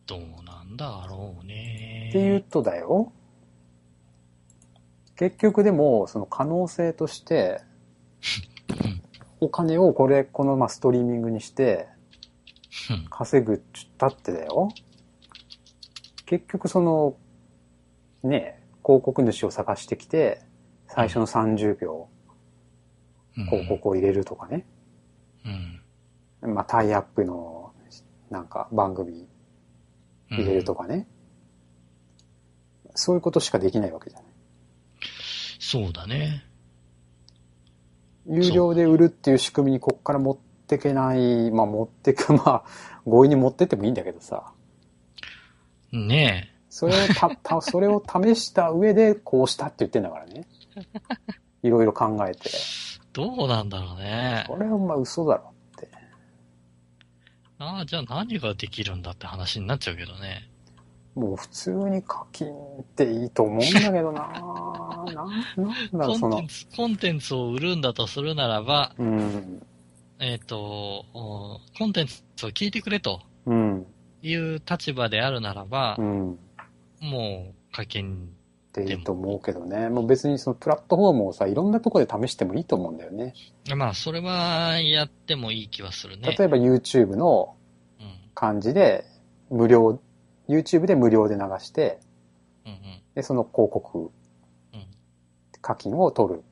[0.05, 2.07] どうなんだろうね。
[2.09, 3.13] っていうとだよ、
[5.15, 7.61] 結局でも、その可能性として、
[9.39, 11.87] お金をこれ、このまあストリーミングにして
[12.89, 14.67] うん稼ぐっちったってだよ。
[16.25, 17.15] 結局その、
[18.21, 20.41] ね、広告主を探してきて、
[20.87, 22.07] 最初の30秒
[23.37, 24.65] うん広告を入れるとかね。
[26.43, 26.53] うん。
[26.53, 27.73] まあタイアップの
[28.29, 29.27] なんか番組
[30.29, 31.07] 入れるとかね。
[32.93, 34.27] そういうことしかできないわけじゃない。
[35.59, 36.45] そうだね。
[38.27, 42.63] 有料で売るっていう仕組みにこっから持ってけない、まあ持ってく、まあ
[43.03, 44.53] 強引に持ってってもいいんだけどさ。
[45.91, 50.45] ねそれをた、 た、それを試した上でこうしたって言ってんだからね。
[51.63, 52.49] いろいろ考えて。
[52.49, 52.51] え。
[53.13, 54.43] どうなんだろうね。
[54.45, 55.87] これはまあ嘘だろって。
[57.59, 60.49] ああ、じゃあ何ができるんだって話になっちゃうけどね。
[61.15, 66.41] もう普通に課金っていいと思うんだけどな な、なんだろう、その
[66.75, 67.19] コンテン。
[67.19, 69.65] ツ、を売るんだとするならば、うん。
[70.19, 73.87] えっ、と、おコンテンツを聞いてくれとうん。
[74.21, 76.39] いう立場であるならばう、ん。
[77.07, 78.35] っもう課金、
[78.75, 79.89] ていいと思うけどね。
[79.89, 83.33] もう別にそのプラットフォームをさ、いろんなところで試してもいいと思うんだよね。
[83.75, 86.35] まあ、それはやってもいい気はするね。
[86.37, 87.55] 例えば YouTube の
[87.99, 88.29] うん。
[88.33, 89.05] 感じで、
[89.49, 90.01] 無料、
[90.49, 91.99] YouTube で無料で流して、
[92.65, 92.79] うんうん。
[93.15, 94.11] で、その広告
[94.73, 94.85] うん。
[95.61, 96.43] 課金を取る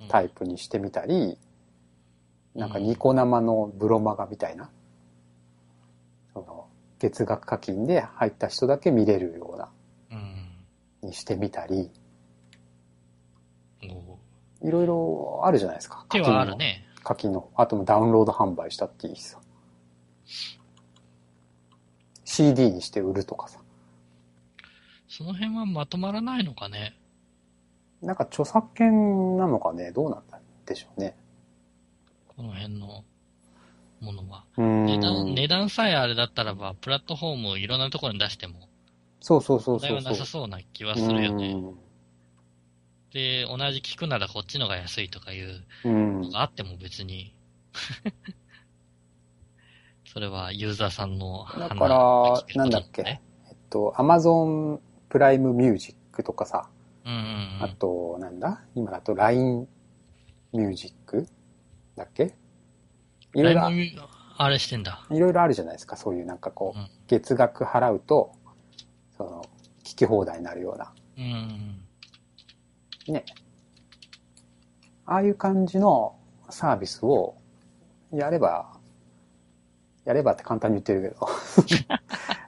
[0.00, 1.36] うんタイプにしてみたり、
[2.54, 4.70] なんかニコ生のブロマガみたいな、
[6.32, 6.66] その、
[6.98, 9.70] 月額課金で入った人だけ見れるような、うん。
[11.02, 11.90] にしてみたり、
[13.82, 14.18] お
[14.66, 16.04] いろいろあるじゃないですか。
[16.10, 16.84] 手はあるね。
[17.04, 17.48] 課金の。
[17.54, 19.38] あともダウンロード販売したっていいしさ。
[22.24, 23.60] CD にして売るとかさ。
[25.08, 26.94] その辺はまとまらないのかね。
[28.02, 31.16] なんか著作権なのかね、どうなんだでしょうね。
[32.28, 33.04] この辺の
[34.00, 34.44] ものは。
[34.56, 38.67] 値段、値段さえあれだったらば、プラットフォームをいろんなところに出しても、
[39.20, 40.12] そうそうそう問題はそうそう。
[40.12, 41.54] なさそうな気はするよね。
[41.54, 41.74] う
[43.12, 45.64] で、同じ聞くならこっちのが安いとかいう。
[45.84, 47.34] のがあっても別に、
[50.06, 53.02] それはユーザーさんのだからなんだっけ
[53.48, 56.68] えっと、Amazon プライムミュージックとかさ、
[57.04, 57.22] うんうんう
[57.62, 57.76] あん。
[57.76, 58.62] と、なんだ？
[58.74, 59.68] 今だと LINE
[60.52, 61.26] ミュージック
[61.96, 62.34] だっけ？
[63.34, 63.62] いろいろ、
[64.38, 65.06] あれしてんだ。
[65.10, 65.96] いろいろあるじゃないですか。
[65.96, 68.32] そういうなんかこう、うん月額払うと、
[69.18, 69.44] その、
[69.84, 70.94] 聞き放題になるような。
[71.18, 71.80] うん。
[73.12, 73.24] ね。
[75.04, 76.16] ああいう感じの
[76.48, 77.36] サービスを
[78.12, 78.78] やれば、
[80.04, 81.28] やればって簡単に言ってるけど。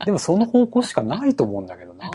[0.06, 2.10] でもその方向しかないと思うんだけどな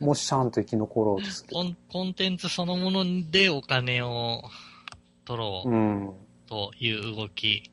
[0.00, 1.62] もしちゃんと生き残ろうとするコ。
[1.62, 4.42] ンコンテンツそのものでお金を
[5.24, 5.70] 取ろう。
[5.70, 6.14] うん
[6.48, 7.70] という動き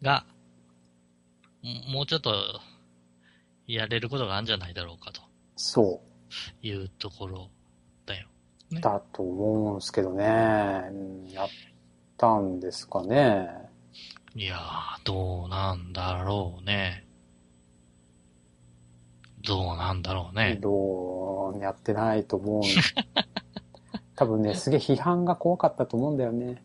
[0.00, 0.24] が、
[1.62, 2.32] ももうちょっと
[3.72, 5.22] やれることがあるんじゃないだろうかと
[5.56, 6.02] そ
[6.62, 7.48] いうところ
[8.04, 8.26] だよ。
[8.70, 8.80] う。
[8.80, 10.24] だと思うんですけどね。
[10.90, 11.48] うんやっ
[12.18, 13.48] たんですかね。
[14.34, 17.06] いやー、どうなんだろうね。
[19.44, 20.58] どうなんだろうね。
[20.60, 22.62] どう、やってないと思う。
[24.16, 26.62] 多分ね、すげえ批判が怖かったと思うんだよね。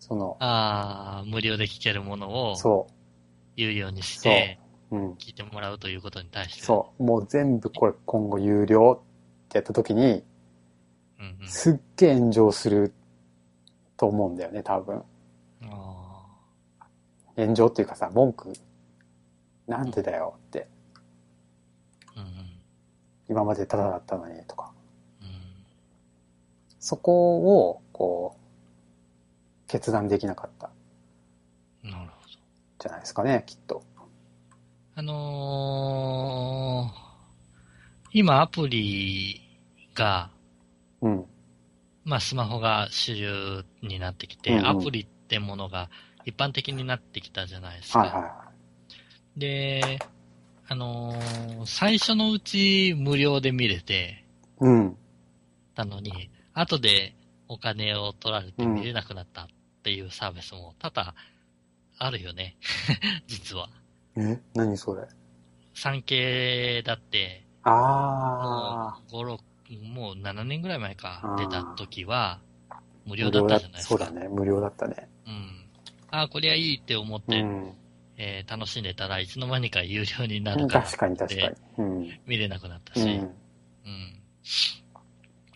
[0.00, 2.88] その、あー、無料で聞けるものをそ
[3.56, 4.58] 有料にして。
[4.90, 6.62] 聞いてもらうということに対して。
[6.62, 7.02] そう。
[7.02, 10.24] もう全部これ今後有料ってやった時に、
[11.18, 11.48] うんうん。
[11.48, 12.92] すっげえ炎上する
[13.96, 15.02] と思うんだよね、多分。
[15.62, 16.24] あ
[17.36, 18.52] 炎上っていうかさ、文句。
[19.66, 20.66] なんでだよって。
[22.16, 22.50] ーうんうん。
[23.28, 24.72] 今までタダだったのにとか。
[25.20, 25.28] うん
[26.80, 30.70] そこを、こう、決断できなかった。
[31.82, 32.28] なるほど。
[32.78, 33.82] じゃないですかね、きっと。
[34.98, 39.40] あのー、今アプリ
[39.94, 40.32] が、
[41.00, 41.24] うん。
[42.04, 45.88] まあスマホが主流になってきて、うんうんアプリってものが
[46.24, 48.00] 一般的になってきたじゃないですか。
[48.00, 48.44] はいはいは
[49.36, 50.00] で、
[50.66, 54.24] あのー最初のうち無料で見れて
[54.60, 54.64] い。
[54.64, 54.96] うん。
[55.76, 57.14] たのに、後で
[57.46, 59.46] お金を取られて見れなくなったっ
[59.84, 61.14] ていうサービスも多々
[61.98, 62.56] あるよね。
[63.28, 63.68] 実は。
[64.22, 64.40] え？
[64.54, 65.06] 何それ？
[65.74, 69.42] 産経だって、あもう5、6、
[69.92, 72.40] もう7年ぐらい前か出た時は、
[73.04, 74.04] 無無料だったじゃないですか。
[74.04, 75.08] そうだね、無料だったね。
[75.26, 75.68] うん。
[76.10, 77.72] ああ、こりゃいいって思って、うん。
[78.16, 81.56] えー楽しんでたらいつの間にか有料になるから確かに確かに。
[81.78, 82.18] うん。
[82.26, 83.08] 見れなくなったし、うん。
[83.10, 83.32] うん。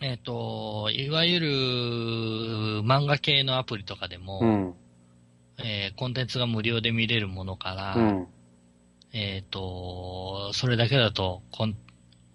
[0.01, 1.47] えっ、と、いわゆる
[2.83, 4.73] 漫画系のアプリとかでも、うん。
[5.57, 8.27] えーコンテンツが無料で見れるものから、うん。
[9.13, 11.75] えっ、と、それだけだとコン、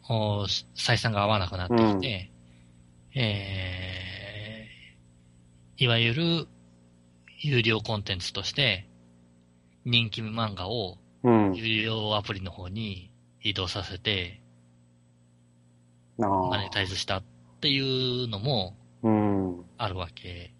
[0.09, 0.45] お
[0.77, 2.31] 採算が合わなくなってきて、
[3.15, 4.19] えー
[5.81, 6.49] いわゆる
[7.39, 8.89] 有料コンテンツとして、
[9.85, 11.55] 人気漫画をうん。
[11.55, 13.13] 有料アプリの方に
[13.43, 14.41] 移動させて。
[16.19, 17.23] マネタイズしたっ
[17.61, 19.65] ていうのもうん。
[19.77, 20.53] あるわけ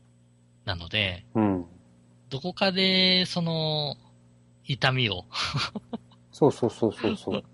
[0.65, 1.67] なので、うん。
[2.31, 3.97] どこかで、その、
[4.65, 5.25] 痛みを
[6.39, 7.45] そうそうそうそうそう。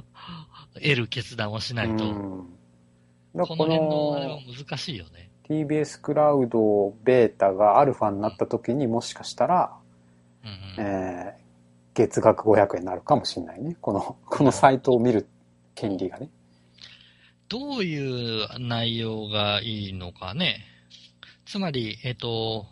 [0.74, 2.46] 得る決断をしないと、こ
[3.34, 5.30] からの辺のあれはこ難しいよね。
[5.50, 9.76] の TBS クラウドベータがアルファになった時にもしかしたら、
[10.42, 11.40] うんうんえー
[11.92, 13.76] 月額500円になるかもしれないね。
[13.80, 15.28] この、 このサイトを見る
[15.74, 16.30] 権利がね。
[17.48, 20.64] どういう内容がいいのかね。
[21.44, 22.66] つまり、えっ、と、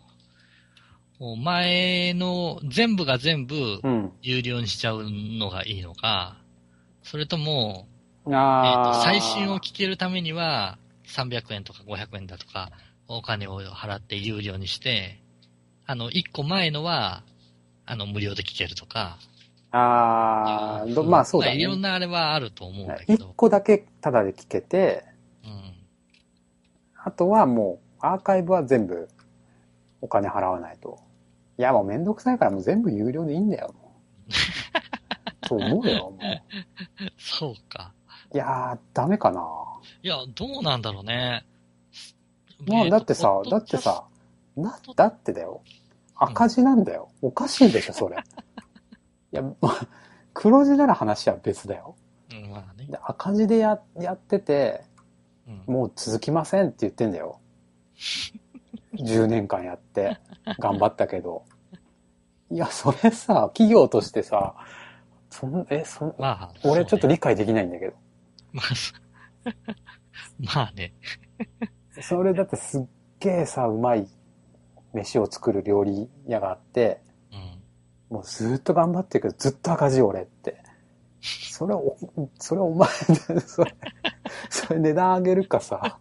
[1.37, 4.11] 前の全部が全部うん。
[4.21, 6.37] 有料にしちゃうのがいいのか、
[7.03, 7.87] それとも、
[8.25, 8.93] えっ、ああ。
[8.93, 10.77] と、最新を聞けるためには
[11.07, 12.71] 300円とか500円だとか
[13.07, 15.19] お金を払って有料にして、
[15.85, 17.23] あの、1個前のは、
[17.85, 19.17] あの、無料で聞けるとか。
[19.71, 21.89] ああ、どまあそうだいろんね。
[21.89, 23.33] なあれはあると思うんだけ一ど。
[23.35, 25.03] 個だけタダで聞けて、
[25.43, 25.73] うん。
[27.03, 29.07] あとはもうアーカイブは全部
[30.01, 31.08] お金払わないと。
[31.59, 33.75] いやもうめんどくさいからもう全部有料でいいんだよ。
[33.77, 33.91] も
[35.43, 36.17] うそう思うよ、も
[37.17, 37.91] そうか。
[38.33, 38.37] う。
[38.37, 39.41] いやー、ダメかな。
[40.01, 41.45] いや、どうなんだろうね。
[42.65, 44.05] まあだってさだって、さ、
[44.55, 45.61] な、だってだよ。
[46.15, 47.09] 赤字なんだよ。
[47.21, 48.15] おかしいでしょ、それ。
[49.33, 49.87] いや、まあ、
[50.33, 51.97] 黒字なら話は別だよ。
[52.31, 52.87] うん、まあね。
[52.87, 54.85] で赤字でや、やってて、
[55.45, 57.41] うんもう続きませんって言ってんだよ。
[58.99, 60.17] 10年間やって、
[60.59, 61.43] 頑張ったけど。
[62.51, 64.55] いや、それさ、企業としてさ、
[65.29, 67.93] そん、え、そん、まあ、俺ちょっと理解できないんだけど。
[68.51, 68.93] まあ、そ
[70.55, 70.93] まあね。
[72.01, 72.85] それだってすっ
[73.19, 74.07] げえさ、うまい
[74.93, 77.35] 飯を作る料理屋があって、う
[78.13, 78.15] ん。
[78.15, 80.63] もうずっと頑張ってるけど、ずっと赤字俺って。
[81.21, 81.97] それお、
[82.39, 82.87] それお前、
[83.45, 83.75] それ、
[84.49, 85.99] それ値段上げるかさ、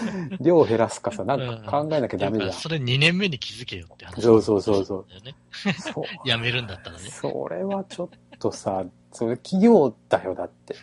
[0.40, 2.58] 量減らすかさ、なんか考えなきゃダメじゃんうか。
[2.58, 4.22] それ2年目に気づけよって話。
[4.22, 5.06] そうそうそうそう。
[5.80, 6.04] そう。
[6.28, 7.08] やめるんだったらね。
[7.08, 10.74] それはちょっとさ、それ企業だよ、だって。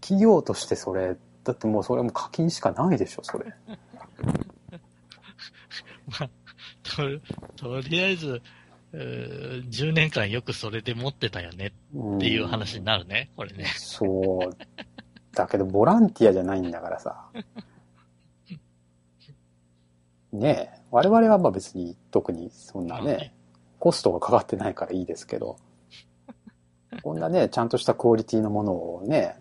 [0.00, 3.46] 企業としてそれ、だってもうそれも課金しかないでしょ、それ。
[6.20, 6.30] まあ、
[6.82, 7.02] と、
[7.56, 8.42] とりあえず、
[8.92, 13.64] うー10年間よくそれで持ってたよねっっていう話になるね、これね。
[13.76, 14.56] そう。
[15.32, 17.28] だけど、ボランティアじゃないんだからさ。
[20.38, 23.34] ねえ、我々はまあ別に特にそんなね
[23.78, 25.56] コストがかかってないからいいですけど、
[27.02, 29.36] こんなね、ちゃんとしたクオリティのものをね、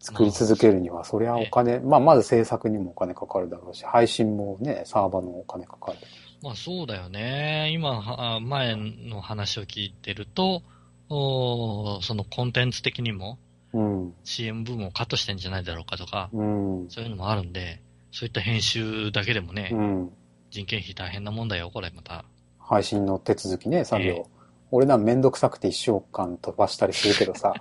[0.00, 5.98] 作り続けるには、そりゃお金、まあまず制作にもお金かかるだろうし、配信もね、サーバーのお金かかる。
[6.42, 7.70] まあそうだよね。
[7.72, 10.62] 今、はあ前の話を聞いてると、
[11.08, 13.38] おーそのコンテンツ的にも
[13.72, 14.14] うん。
[14.24, 16.86] CM 部分をカットしてんじゃないだろうかとか、うん。
[16.88, 20.12] そういうのもあるんで、そういった編集だけでもね、うん。
[20.50, 22.24] 人件費大変なもんだよ、これまた。
[22.58, 24.12] 配信の手続きね、作業。
[24.12, 24.40] ええ
[24.72, 27.54] 俺なんめんどくさくて一週間飛ばしたりするけどさ、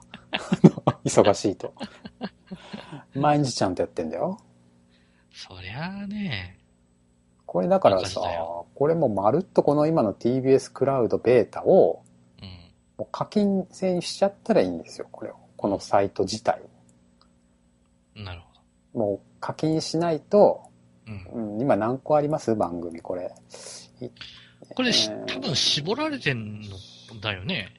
[1.04, 1.74] 忙しいと。
[3.16, 4.40] 毎日ちゃんとやってんだよ。
[5.32, 6.60] そりゃあね、
[7.46, 8.22] これだからさ
[8.76, 12.04] これもまるっとこの今の TBS クラウドベータを
[12.42, 12.50] うん。
[12.98, 15.36] もう課金制にしちゃったらいいんですよ、これを。
[15.58, 16.62] このサイト自体
[18.16, 18.22] を。
[18.22, 18.42] なる
[18.94, 20.62] ほもう課金しないと、
[21.08, 21.14] ど。
[21.36, 21.54] うん。
[21.54, 22.56] うん、今何個あります？
[22.56, 23.32] 番組これ。
[24.02, 24.08] い
[24.76, 26.68] これしえー多分絞られてんの
[27.22, 27.74] だよね。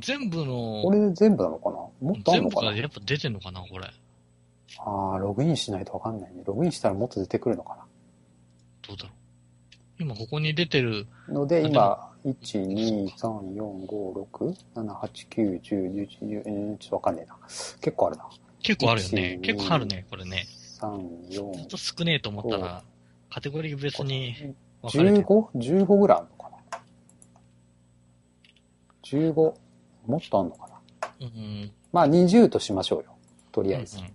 [0.00, 1.76] 全部の、これで全部なのかな？
[1.76, 2.72] もっとある全部のかな？
[2.72, 3.86] がやっぱ出てんのかな、これ。
[4.80, 6.42] ああ、ログインしないとわかんないね。
[6.44, 7.86] ログインしたらもっと出てくるのか
[8.86, 9.12] どうだろう。
[10.02, 17.36] 今ここに出てる、なので、今、1、2、3、4、5、6、7、8、9、10、11、10、えーちょっとわかんねえな。
[17.46, 18.28] 結構あるな。
[18.60, 19.38] 結構あるよね。
[19.40, 20.44] 1結構あるね、これね。
[20.92, 22.82] 3、ちょっ4、と少ねえと思ったら、
[23.30, 25.24] カテゴリー別に分かれてる。
[25.26, 26.56] 15?15 ぐらいあるのかな
[29.02, 29.34] ?15?
[29.34, 30.80] もっとあんのかな？
[31.20, 33.16] うんまあ20としましょうよ。
[33.52, 33.98] とりあえず。
[33.98, 34.12] うん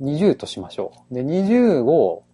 [0.00, 1.14] 20としましょう。
[1.14, 2.24] で、20を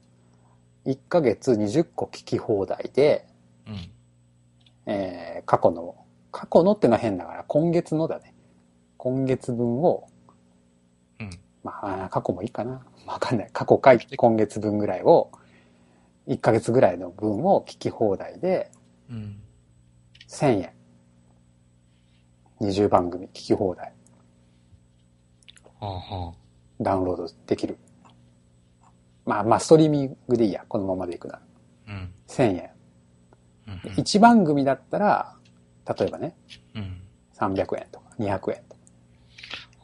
[0.87, 3.27] 1ヶ月20個聞き放題で、
[3.67, 3.91] うん。
[4.87, 5.95] えー過去の、
[6.33, 8.33] 過去のってのは変だから、今月のだね。
[8.97, 10.09] 今月分を、
[11.21, 11.31] うん。
[11.63, 12.81] まあ、過去もいいかな。
[13.09, 13.51] わかんない。
[13.53, 15.31] 過去か今月分ぐらいを、
[16.29, 18.71] 1ヶ月ぐらいの分を聞き放題で、
[19.11, 19.41] うん。
[20.29, 20.73] 1000円。
[22.61, 23.93] 20番組聞き放題。
[25.81, 26.35] はあは
[26.81, 27.79] ダウンロードできる。
[29.25, 30.65] まあまあ、ストリーミングでいいや。
[30.69, 31.41] このままでいくなら。
[31.89, 31.93] あ。
[31.93, 32.13] うん。
[32.29, 32.71] 1000円。
[33.69, 33.75] うん。
[33.95, 35.35] 1番組だったら、
[35.99, 36.37] 例えばね、
[36.75, 37.01] うん。
[37.39, 38.59] 300円とか200円とか。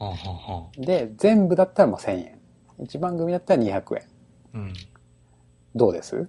[0.05, 0.81] はあはあはあ。
[0.81, 2.44] で、全部だったらもう1000円。
[2.81, 4.03] 1番組だったら200円。
[4.55, 4.73] うん。
[5.75, 6.17] どうです？
[6.17, 6.29] う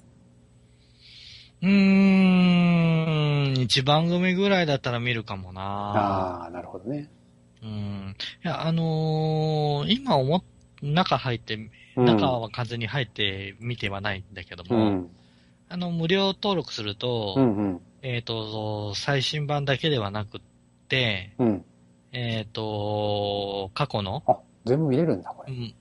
[1.61, 1.67] ー
[3.57, 5.61] ん、一番組ぐらいだったら見るかもな。
[5.61, 7.09] ああ、なるほどね。
[7.63, 8.15] うん。
[8.43, 10.43] いや、あのー今思っ、
[10.81, 11.59] 中入って、う
[12.03, 15.09] ん中は完全に入って見てはないんだけどうも、ん。
[15.69, 17.81] あの、無料登録すると、うんうん。
[18.01, 20.41] えっ、と、最新版だけではなくっ
[20.89, 21.65] て、うん。
[22.11, 25.53] えっ、と、過去の、あ、全部見れるんだ、これ。
[25.53, 25.73] うん、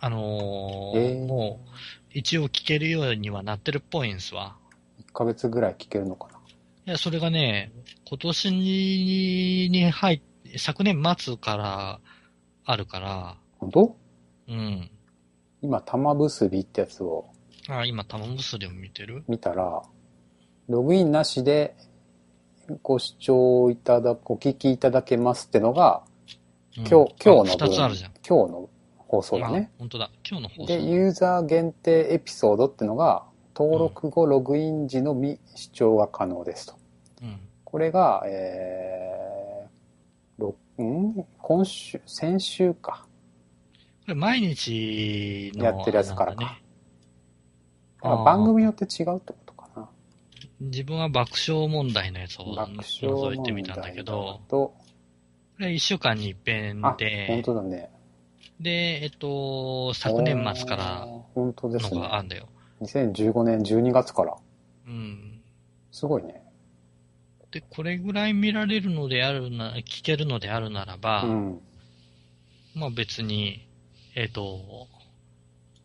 [0.00, 1.68] あのーへーもう、
[2.12, 4.56] 一応聞けるようにはなってるっぽいんですわ。
[5.00, 6.38] 1ヶ月ぐらい聞けるのかな。
[6.86, 7.72] いや、それがね、
[8.08, 10.20] 今年にに入っ
[10.58, 12.00] 昨年末から
[12.64, 13.96] あるから、本当？
[14.48, 14.90] うん。
[15.62, 17.26] 今、玉結びってやつを
[17.68, 19.24] あ、今、玉結びを見てる？
[19.28, 19.82] 見たら、
[20.68, 21.76] ログインなしで
[22.82, 26.02] ご視聴いただ、お聞きいただけますってのが、
[26.78, 28.12] うん今日、今日のあ二つあるじゃん。
[28.26, 28.68] 今日の
[29.16, 29.70] 放送だね。
[29.74, 30.10] あ本当だ。
[30.28, 30.66] 今日の放送。
[30.66, 33.24] で、ユーザー限定エピソードってのが、
[33.54, 36.74] 登録後ログイン時のみ視聴が可能ですと。
[37.22, 37.38] うん。
[37.64, 41.24] これが、えー、ろん？
[41.38, 43.06] 今週、先週か。
[44.02, 46.48] これ毎日のやってるやつからかだ
[48.02, 49.88] から番組によって違うってことかな。
[50.60, 54.76] 自分は爆笑問題のやつを覗問いてみ題たんだけど、と、こ
[55.58, 57.90] れ一週間に一遍あ、本で、当だね。
[58.60, 62.14] で、えっと、昨年末から本当ですねのが。
[62.14, 62.48] あるんだよ。
[62.82, 64.36] 2015年12月から。
[64.86, 65.42] うん。
[65.90, 66.42] すごいね。
[67.50, 71.60] で、これぐらい見られるのであるな、聞けるのであるならば、うん。
[72.74, 73.66] まあ別に、
[74.14, 74.88] えっ、と、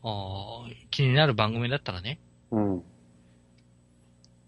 [0.03, 2.19] あー気になる番組だったらね、
[2.51, 2.83] うん。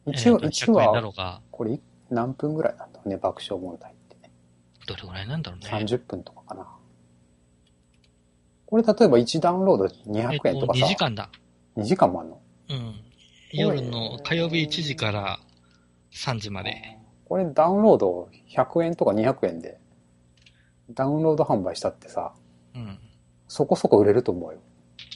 [0.07, 4.32] え一応、ーと一100円だ話ろ、うが、これ何分ぐらいなんだろうね、爆笑問題ってね。
[4.88, 5.69] どれぐらいなんだろうね。
[5.69, 6.67] 30分とかかな。
[8.74, 11.30] これ例えば1ダウンロードえっ200と、円とかさ、2時間だ。
[11.78, 12.41] 2時間もあんの？
[12.69, 12.95] うん。
[13.51, 15.38] 夜の火曜日1時から
[16.11, 16.97] 3時まで。
[17.26, 19.78] これダウンロード100円とか200円で、
[20.89, 22.34] ダウンロード販売したってさ、
[22.74, 22.97] うん。
[23.47, 24.59] そこそこ売れると思うよ。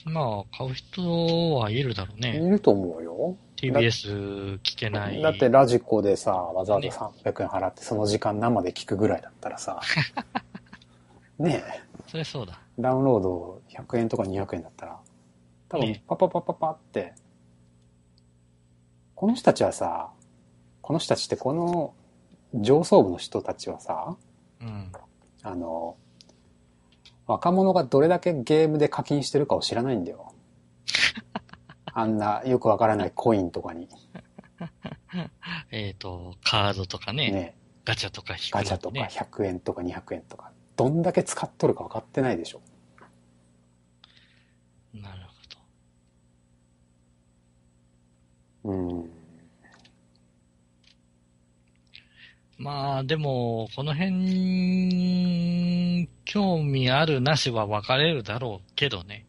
[0.06, 2.34] まあ、買う人はいるだろういね。
[2.38, 3.38] ると思うよ。
[3.56, 5.20] TBS 聞けない。
[5.20, 9.82] だってラジコでさ、わざわざ300円払ってその時間生で聞くぐらいだったらさ、
[11.40, 12.62] ねえ、そりゃそうだ。
[12.80, 15.00] ダウンロード100円とか200円だったら、
[15.70, 17.14] 多分ねパパパパパって、
[19.16, 20.12] この人たちはさ、
[20.82, 21.94] この人たちってこの
[22.54, 24.16] 上層部の人たちはさ、
[24.62, 24.92] うん。
[25.44, 25.98] あの、
[27.26, 30.34] 若者がどれだけゲームで課金してるかを知らないんだよ。
[31.94, 33.90] あんなよくわからないコインとかに。
[35.72, 39.08] えっ、と、カードとかね、ね、ガチャとか引くガチャとかね。
[39.12, 40.52] 100円とか200円とか。
[40.76, 42.62] どんだけ使っとるか分かってないでしょ。
[44.94, 45.24] なる
[48.64, 48.72] ほど。
[48.72, 49.18] うん。
[52.68, 54.10] まあ、でも、この辺、
[56.26, 59.26] 興味あるなしは分かれるだろうけどね。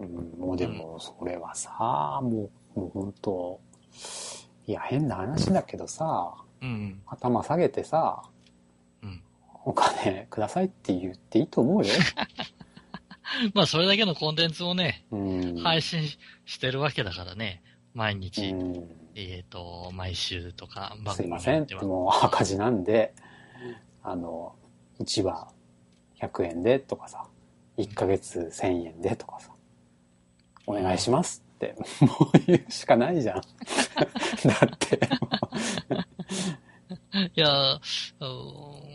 [0.00, 3.60] うん、もうでも、それはさ、もう、もう本当
[4.66, 7.00] いや、変な話だけどさ、うん。
[7.06, 8.24] 頭下げてさ、
[9.04, 9.22] うん。
[9.64, 11.92] お金くださいって言っていいと思うよ。
[13.54, 15.56] まあ、それだけのコンテンツをね、うん。
[15.58, 16.02] 配信
[16.46, 17.62] してるわけだからね。
[17.94, 19.01] 毎う日、ん。
[19.14, 22.22] えっ、と、毎週とか、番すいませんって組によっては。
[22.22, 23.14] もう赤字なんで、
[24.02, 24.54] あの、
[25.00, 25.48] 1話
[26.20, 27.26] 100円でとかさ、
[27.78, 29.50] 1ヶ月1000円でとかさ、
[30.66, 33.40] お願いしますって、もう言うしかないじゃん。
[34.48, 35.00] だって、
[37.34, 37.80] いや、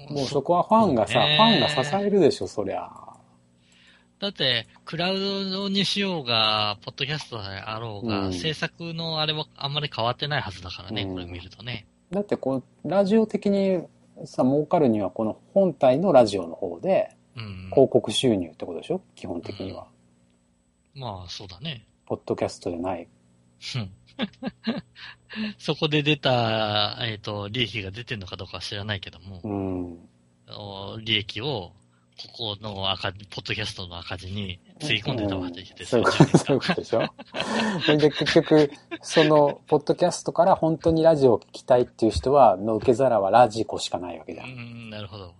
[0.09, 3.06] もうそこはファンがさ、そうねファンが支えるでしょ、そりゃ。
[4.19, 11.85] だって、クラウドにしようが、ポッドキャストであろうが、うん制作のあれはあんまり変わってないはずだからね、うんこれ見るとね。
[12.09, 13.83] だってこう、ラジオ的に
[14.25, 17.69] さ、儲かるにはこの本体のラジオの方でうん。
[17.71, 19.01] 広告収入ってことでしょ？
[19.15, 19.87] 基本的には。
[20.95, 21.85] まあ、そうだね。
[22.07, 23.07] ポッドキャストじゃない。
[23.75, 23.91] うん
[25.59, 29.99] そこで出た、えっ、と、利益が出てるのかどうかは知らないけども、
[31.03, 31.73] 利益を、
[32.17, 37.01] ここの赤字、ポッドキャストの赤字につぎ込んでたわけですういうことそういうことでしょ？
[37.97, 44.43] で結局、その、ポッドキャストから本当にラジオを聞きたいっていう人は、の受け皿はラジコしかないわけじゃ。
[44.43, 45.33] うんん、なるほど。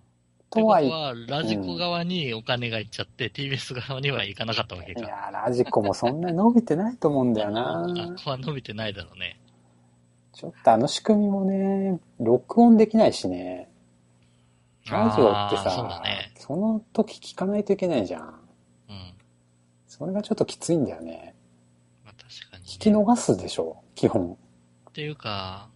[0.50, 5.00] とは言ってことは、ラジコ側にお金がいっちゃって、TBS 側には行かなかったわけか。
[5.00, 8.14] いや、ラジコもそんなに伸びてないと思うんだよあな。
[8.16, 9.40] ここは伸びてないだろうね。
[10.32, 13.68] ちょっとあの仕組みもね、録音できないしね。
[14.90, 16.32] ラジオってさだ、ね。
[16.36, 18.22] その時聞かないといけないじゃん。
[18.88, 19.14] うん。
[19.86, 21.34] それがちょっときついんだよね。
[22.04, 22.68] まあ確かに、ね。
[22.68, 24.32] 聞き逃すでしょ、基本。
[24.90, 25.68] っていうか、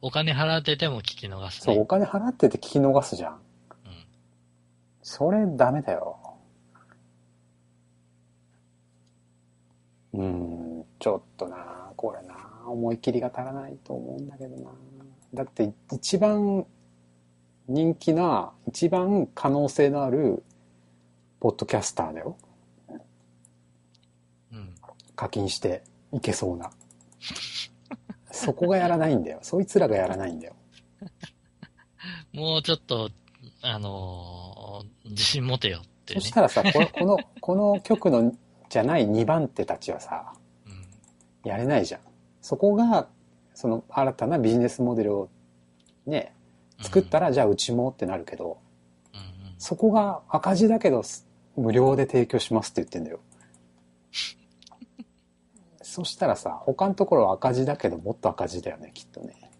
[0.00, 1.80] お金払ってても聞き逃すそう、ね。
[1.80, 3.32] お金払ってて聞き逃すじゃん。
[3.32, 3.38] うん。
[5.02, 6.18] それダメだよ。
[10.14, 12.34] うーん、ちょっとな、これな、
[12.66, 14.70] 思い切りが足らないと思うんだけどな。
[15.34, 16.66] だって一番
[17.68, 20.42] 人気な、一番可能性のある
[21.38, 22.36] ポッドキャスターだよ。
[24.52, 24.74] うん。
[25.14, 26.70] 課金していけそうな。
[28.30, 29.40] そこがやらないんだよ。
[29.42, 30.54] そいつらがやらないんだよ。
[32.32, 33.10] もうちょっと、
[33.62, 36.20] あのー自信持てよってね。
[36.20, 38.32] そしたらさ、こ この、この曲の
[38.68, 40.32] じゃない2番手たちはさ、
[40.66, 41.50] うん。
[41.50, 42.00] やれないじゃん。
[42.40, 43.08] そこが、
[43.54, 45.28] その新たなビジネスモデルを
[46.06, 46.32] ね、
[46.80, 48.58] 作ったら、じゃあうちもってなるけど。
[49.58, 51.02] そこが赤字だけど
[51.56, 53.20] 無料で提供しますって言ってんだよ。
[55.82, 59.50] そしたらさ、他のところは赤字だけどもっと赤字だよね、きっとね。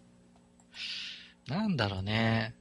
[1.48, 2.54] なんだろうね。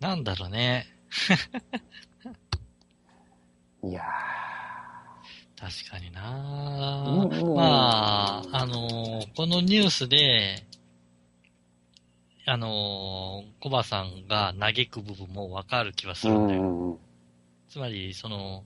[0.00, 0.86] なんだろうね。
[3.84, 4.02] いや
[5.56, 6.12] 確かにー。
[6.12, 10.66] なうんうんまあ、あのーこのニュースで、
[12.46, 16.62] あのーコバさんが嘆く部分もわかる気はすうるんだよ。
[16.62, 16.98] んうんうん。
[17.68, 18.64] つまり、その、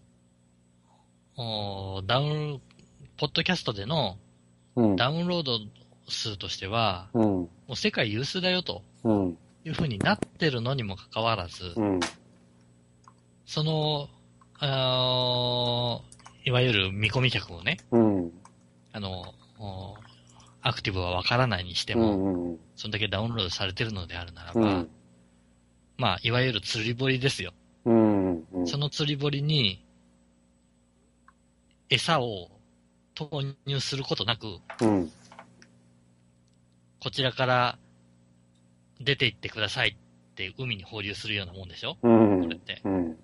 [1.36, 2.60] おダウン、
[3.16, 4.16] ポッドキャストでの
[4.74, 4.96] うん。
[4.96, 5.58] ダウンロード
[6.08, 7.22] 数としては、うん。
[7.24, 9.38] もう世界有数だよとうん。
[9.64, 12.00] いうふうになってるのにもかかわらず、うん。
[13.46, 14.08] その、
[14.58, 18.32] あーいわゆる見込み客をね、うん。
[18.92, 19.98] あの、お
[20.60, 22.50] アクティブはわからないにしてうも、ん。
[22.50, 22.58] うん。
[22.76, 24.90] そんだけダウンロードされてるのであるならば、うん。
[25.96, 27.52] まあ、いわゆる釣り堀ですよ。
[27.84, 28.44] うん。
[28.52, 28.66] うん。
[28.66, 29.84] その釣り堀に、
[31.90, 32.50] 餌を
[33.14, 35.10] 投入することなく、うん。
[37.00, 37.78] こちらから
[39.00, 41.96] 出て行ってくださいって海に放流するようなもんでしょ？
[42.02, 42.42] うん。
[42.42, 42.82] これって。
[42.84, 43.16] うん。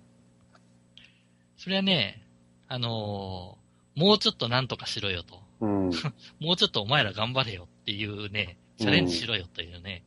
[1.57, 2.25] それはね、
[2.67, 5.39] あのーもうちょっとなんとかしろよと。
[5.61, 5.89] うん。
[6.39, 10.03] もうちょっとお前ら頑張れよっていうね、チャレンジしろよというね、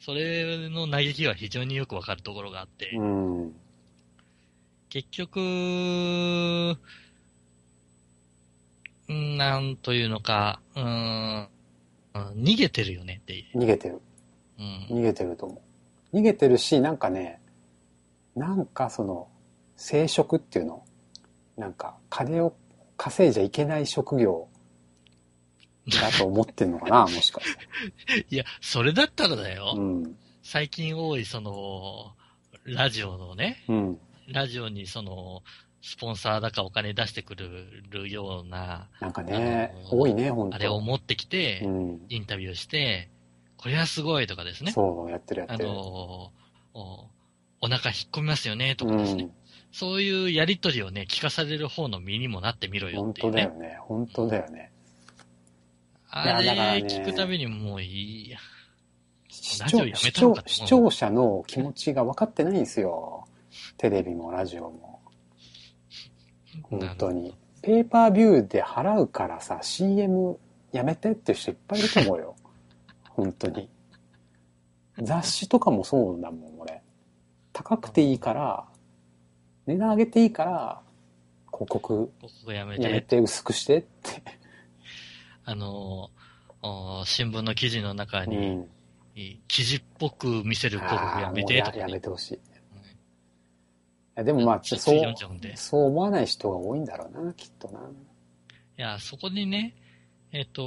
[0.00, 3.54] それの嘆きは非常によくわかるところがあって、うん。
[4.88, 6.72] 結局、う
[9.08, 11.48] なんというのか、うーん、
[12.14, 13.44] うん逃げてるよねって。
[13.54, 14.00] 逃げてる。
[14.58, 14.98] うん。
[14.98, 15.62] 逃げてると思
[16.12, 16.16] う。
[16.16, 17.40] 逃げてるし、なんかね、
[18.34, 19.28] なんかその、
[19.76, 20.84] 生殖っていうの？
[21.56, 22.54] なんか、金を
[22.96, 24.48] 稼いじゃいけない職業
[25.88, 27.56] だと思ってんのかなもしかし
[28.06, 28.26] て。
[28.34, 29.74] いや、それだったらだよ。
[29.76, 30.16] うん。
[30.42, 32.14] 最近多い、その、
[32.64, 33.98] ラジオのね、うん。
[34.28, 35.42] ラジオにその、
[35.82, 40.56] スポンサーだかお金出してくるような、なんかね、あのー多いね、ほんと。
[40.56, 42.06] あれを持ってきてう、ん。
[42.08, 43.08] インタビューして、
[43.56, 44.72] これはすごいとかですね。
[44.72, 45.68] そう、やってるやあってる。
[45.70, 46.32] の、
[46.74, 47.10] お
[47.62, 49.24] お腹引っ込みますよねとかですね。
[49.24, 49.32] うん。
[49.72, 53.50] そういうやりとりをね、聞かされる方の身にもなってみろよ本っていうね。
[53.52, 53.78] 当だよね。
[53.82, 54.69] 本当だよね。
[56.10, 58.38] あれ聞くたびにもういいや。
[59.28, 63.24] 視聴視聴視聴者の気持ちが分かってないんですよ。
[63.76, 65.00] テレビもラジオも。
[66.64, 67.34] 本当に。
[67.62, 70.38] ペーパービューで払うからさ、CM
[70.72, 72.36] やめてって人いっぱいいると思うよ。
[73.10, 73.68] 本当に。
[74.98, 76.82] 雑誌とかもそうだもん、俺。
[77.52, 78.66] 高くていいから、
[79.66, 80.82] 値段上げていいから、
[81.52, 82.12] 広告
[82.48, 83.00] やめ。
[83.02, 84.39] て薄くしてって。
[85.50, 86.10] あの、
[86.62, 88.68] お新聞の記事の中うに、ん。
[89.48, 92.34] 記事っぽく見せる広告やめてとかね、めてほしい。
[92.34, 92.50] いうん
[94.20, 97.80] やでもまあ、そうそう思わない人が多いんだろうな、きっとな。
[97.80, 97.82] い
[98.76, 99.74] や、そこにね、
[100.32, 100.62] えっ、と、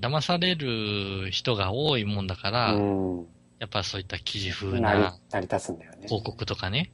[0.00, 3.26] 騙される人が多いもんだから、うん。
[3.58, 5.18] やっぱそういった記事風な。
[5.30, 6.90] 広告とかね、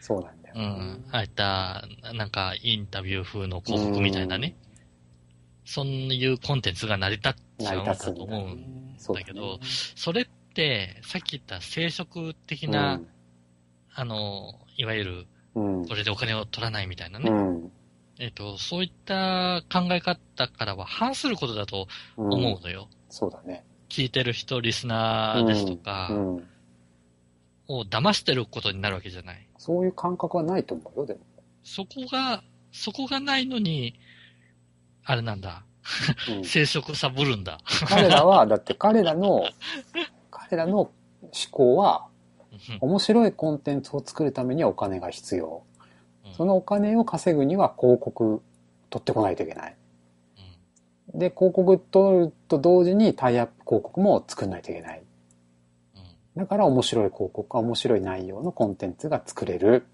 [0.00, 0.62] そうなんだよね。
[0.62, 1.84] うん、ああいった、
[2.14, 4.56] なんかインタビュー風の広告みたいなね、
[5.68, 9.58] そういうコンテンツが成り立っちゃうんだと思うんだけど、
[9.96, 13.02] それって、さっき言った生殖的な、
[13.92, 15.84] あの、いわゆる、うん。
[15.86, 17.72] それでお金を取らないみたいなね、うん。
[18.18, 22.32] えっ、と、そういった考え方からは反することだとうん。
[22.32, 22.88] 思うのよ。
[23.10, 23.62] そうだね。
[23.90, 26.48] 聞いてる人、リスナーですとか、うん。
[27.68, 29.46] を騙してることになるわけじゃない。
[29.58, 31.20] そういう感覚はないと思うよ、でも。
[31.62, 32.42] そこが、
[32.72, 34.00] そこがないのに、
[35.08, 35.62] あれなんだ。
[36.28, 37.58] うん生殖サボるんだ。
[37.88, 39.44] 彼らは、だって彼らの、
[40.30, 40.90] 彼らの思
[41.50, 42.08] 考は、
[42.80, 45.62] 面白いコンテンツを作るためにはお金が必要。
[46.36, 48.42] そのお金を稼ぐには広告
[48.90, 49.76] 取ってこないといけない。
[51.14, 55.02] うんで、広告取ると同時にタイアップ広告も作んないといけない。
[55.96, 56.02] うん
[56.36, 59.86] だから面白い広告か面白い内容のコンテンツが作れる。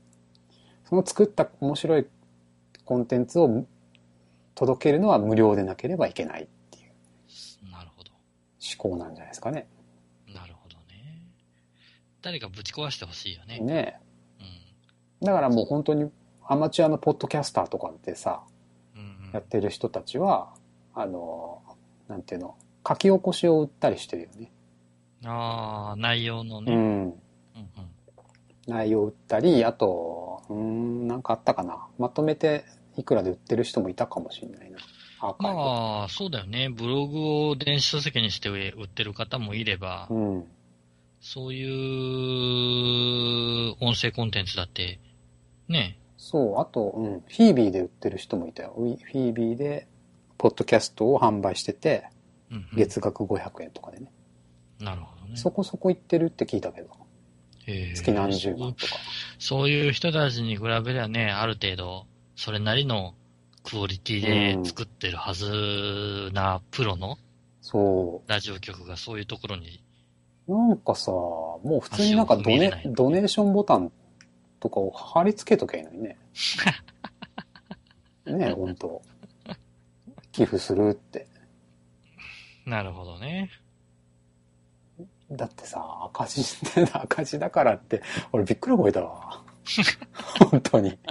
[0.89, 2.07] その作った面白い
[2.85, 3.65] コンテンツを
[4.55, 6.93] 届けるのは無料でなければいけないっていう
[7.65, 8.11] うんなるほど。
[8.13, 9.69] 思考なんじゃないですかね。
[10.33, 11.29] なるほどね。
[12.23, 13.61] 誰かぶち壊してほしいよね。
[13.61, 14.01] ね
[14.41, 14.47] うん
[15.23, 16.11] えだからもう本当に
[16.47, 18.43] アマチュアのポッドキャスターとかってさ、
[18.95, 20.55] うんうんやってる人たちは、
[20.95, 21.61] あの、
[22.07, 24.53] なんていうの、書き起こしを売ったりしてるよね。
[25.25, 26.73] ああ、内容のね。
[26.73, 26.81] うん。
[26.81, 27.15] うんうん
[28.67, 31.87] 内容売ったり、あと、うーん、なんかあったかな。
[31.99, 32.65] まとめて
[32.97, 34.79] いくらで売ってる人もいたかもしれないな。
[35.39, 36.69] まあ、そうだよね。
[36.69, 40.45] ブログを電子書籍にして売ってる方もいれば、うん。
[41.21, 41.71] そういう
[43.81, 45.01] 音声コンテンツだって、
[45.69, 45.99] ね。
[46.19, 48.75] そう、あと、うん、フィービーで売ってる人もいたよ。
[48.77, 49.89] フィービーで、
[50.37, 52.09] ポッドキャストを販売してて、
[52.51, 54.13] うんうん月額500円とかでね。
[54.81, 55.37] なるほどね。
[55.37, 56.91] そこそこ行ってるって聞いたけど、
[57.67, 58.93] 月何十万とか。
[59.39, 62.07] そういう人たちに比べりゃね、ある程度、
[62.37, 63.15] それなりの
[63.63, 67.17] クオリティで作ってるはずなプロの
[67.61, 69.83] そラジオ局がそういうところに、
[70.49, 70.53] う。
[70.53, 73.91] なんかさ、もう普通になんかドネドネーションボタン
[74.61, 76.19] とかを貼り付けとけばいいのにね。
[78.27, 79.03] ねえ、ほんと。
[80.33, 81.27] 寄付するって。
[82.67, 83.51] なるほどね。
[85.31, 86.45] だってさ、赤字
[86.93, 89.44] 赤字だからって、俺びっくり覚えたわ。
[90.51, 90.99] 本当に。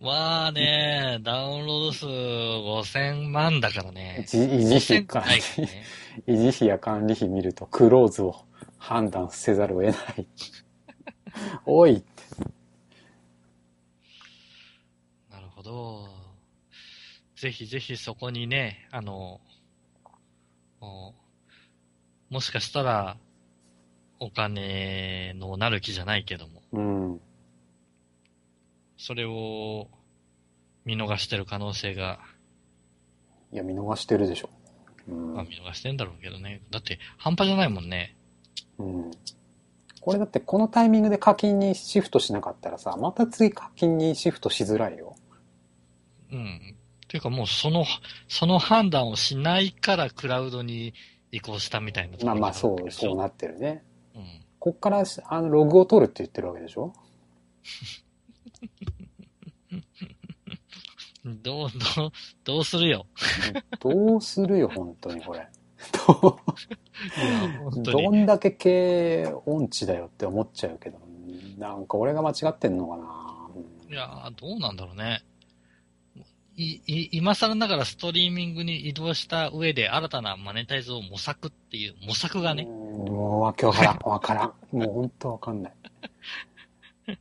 [0.00, 4.24] まあね、ダウンロード数5000万だからね。
[4.26, 5.26] じ維持費5000かね。
[6.26, 8.44] 維持費や管理費見るとクローズを
[8.78, 10.26] 判断せざるを得ない。
[11.66, 12.22] おいって。
[15.30, 16.08] なるほど。
[17.36, 19.40] ぜひぜひそこにね、あの、
[20.80, 21.14] お
[22.30, 23.16] もしかしたら、
[24.20, 27.20] お金のなる気じゃないけども、うん。
[28.96, 29.88] それを
[30.84, 32.18] 見逃してる可能性が、
[33.52, 34.50] いや、見逃してるでしょ。
[35.08, 36.60] うんまあ見逃してんだろうけどね。
[36.70, 38.14] だって半端じゃないもんね。
[38.78, 39.10] うん。
[40.00, 45.16] これだってこのタイミングで課金にシフトしなかったらさ、また次課金にシフトしづらいよ。
[46.30, 46.76] うん。
[47.04, 47.84] っていうかもうその、
[48.28, 50.92] その判断をしないからクラウドに
[51.32, 53.82] 移行したみたいなまあまあ、そう、そうなってるね。
[54.18, 54.24] うん。
[54.58, 56.92] こっから、あの、ログを取るって言ってるわけでしょ？
[61.24, 62.12] どう、どう、
[62.44, 63.06] どうするよ？
[63.80, 65.46] どうするよ、本当にこれ。
[67.82, 70.98] どんだけ経営音痴だよって思っちゃうけど、
[71.58, 73.04] なんか俺が間違ってんのかな？
[73.54, 73.58] う
[73.90, 75.22] んいやー、どうなんだろうね。
[76.58, 83.98] い、い、今更ながらストリーミングに移動した上で新たなマネタイズを模索っていう模索がね、もうわけわからん。
[84.04, 84.52] わからん。
[84.76, 85.72] もう本当わかんない。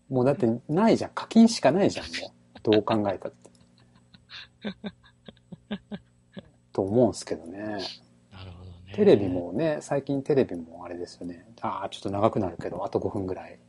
[0.10, 1.12] もうだってないじゃん。
[1.12, 2.72] 課金しかないじゃん、もう。
[2.72, 3.52] どう考えたって。
[6.74, 7.60] と思うんすけどね。
[7.60, 8.94] なるほどね。
[8.94, 9.30] テレビ。
[9.30, 11.46] もね、最近テレビもあれですよね。
[11.62, 13.60] ああ、ちょっと長くなるけど、あと5分ぐらい。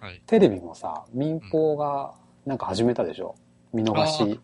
[0.00, 0.22] はい。
[0.26, 2.14] テレビもさ、民放が
[2.46, 3.34] なんか始めたでしょ。
[3.72, 4.40] 見逃し、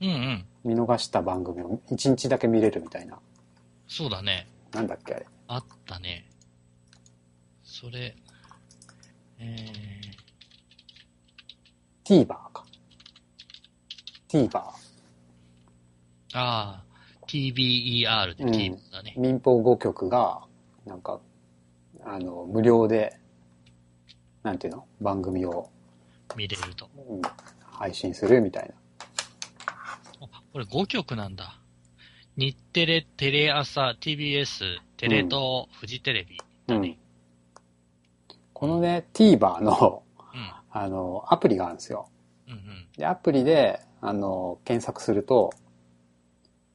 [0.00, 0.46] うんうん。
[0.64, 3.18] 見逃した番組を1日だけ見れるみたいな。
[3.86, 4.46] そうだね。
[4.72, 5.26] なんだっけあれ。
[5.48, 6.28] あったね。
[7.64, 8.16] それ、
[9.38, 9.56] え
[12.04, 12.64] TVer か。
[14.28, 14.48] TVer。
[14.48, 14.70] ー、あ
[16.34, 16.84] あ、
[17.26, 19.14] TBER でうん TVer だね。
[19.16, 20.42] 民放5局が、
[20.86, 21.20] なんか、
[22.04, 23.18] あの、無料で、
[24.42, 24.86] なんていうの？
[25.00, 25.70] 番組を、
[26.36, 26.88] 見れると。
[27.08, 27.22] うん
[27.78, 28.74] 配信するみたいな。
[30.60, 31.60] あこれ5曲なんだ。
[32.36, 36.98] 日テレ、テレ朝、TBS、テレ東、フジテレビだね。
[38.52, 40.02] このね、TVer の、
[40.34, 40.52] うん。
[40.70, 42.08] あの、アプリがあるんですよ。
[42.48, 42.88] うんうん。
[42.96, 45.52] で、アプリで、あの、検索すると、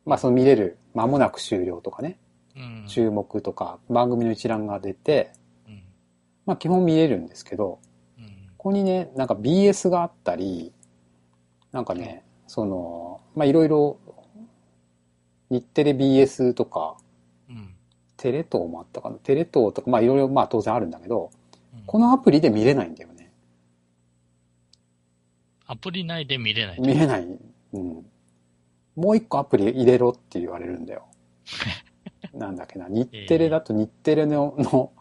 [0.06, 2.20] まあ、その見れる、間もなく終了とかね、
[2.56, 2.86] うん。
[2.88, 5.32] 注目とか、番組の一覧が出て、
[5.68, 5.84] うん。
[6.46, 7.80] まあ、基本見れるんですけど、
[8.18, 8.26] うん。
[8.58, 10.74] ここにね、なんか BS があったり、
[11.72, 13.98] なんかね、その、まあ、いろいろ、
[15.50, 16.98] 日テレ BS とか、
[17.50, 17.76] うん。
[18.18, 19.18] テレ東もあったかな？
[19.18, 21.44] テレ東とか、まあ、いろいろ、まあ、当然あるんだけど、うん
[21.86, 23.32] このアプリで見れないんだよね。
[25.66, 26.80] アプリ内で見れない。
[26.80, 27.28] 見れない。
[27.74, 28.06] うん。
[28.96, 31.08] もう一個アプリ入れろって言われるんだよ。
[32.34, 32.88] なんだっけな？
[32.88, 34.92] 日テレだと日テレのの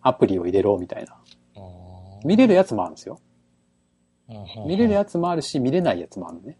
[0.00, 1.16] アプリを入れろみたいな。
[2.24, 3.20] 見れるやつもあるんですよ。
[4.66, 6.56] 見れるやつもあるし、見れないやつもあるのね。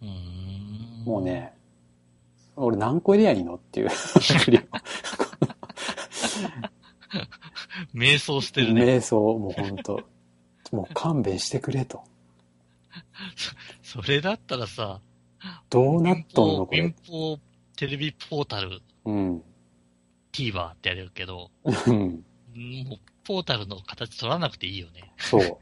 [0.00, 0.45] うーん
[1.06, 1.22] もう。
[1.22, 1.54] ね、
[2.56, 3.88] 俺何個入れやいいのっていう。
[7.94, 8.82] 瞑想してるね。
[8.82, 10.02] 瞑想、もうほんと。
[10.72, 12.02] もう勘弁してくれと。
[13.82, 15.00] それだったらさ、
[15.70, 16.94] どうなっとんのこ民れ。
[17.06, 17.38] 放
[17.76, 19.42] テレビポータルうん。
[20.32, 22.24] TVer ってやれるけど、うん。
[22.84, 25.12] もうポータルの形取らなくていいよね。
[25.18, 25.58] そう。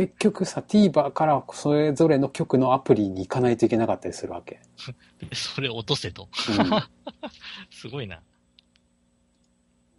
[0.00, 4.62] 結局さ、TVer からそれぞれの曲のアプリに行かないといけなかったりするわけ。
[5.18, 6.28] で それ落とせと。
[6.48, 6.70] うん、
[7.70, 8.22] すごいな。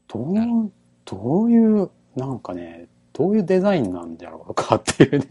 [0.08, 0.72] どう、
[1.06, 5.28] どういう、なんかね、どういうデザインなんだろうかっていうね。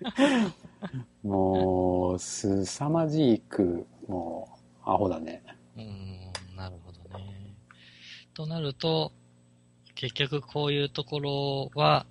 [1.24, 5.42] もう、すさまじく、もう、アホだね。
[5.74, 7.54] うーん、なるほどね。
[8.34, 9.12] となると、
[9.94, 12.04] 結局こういうところは、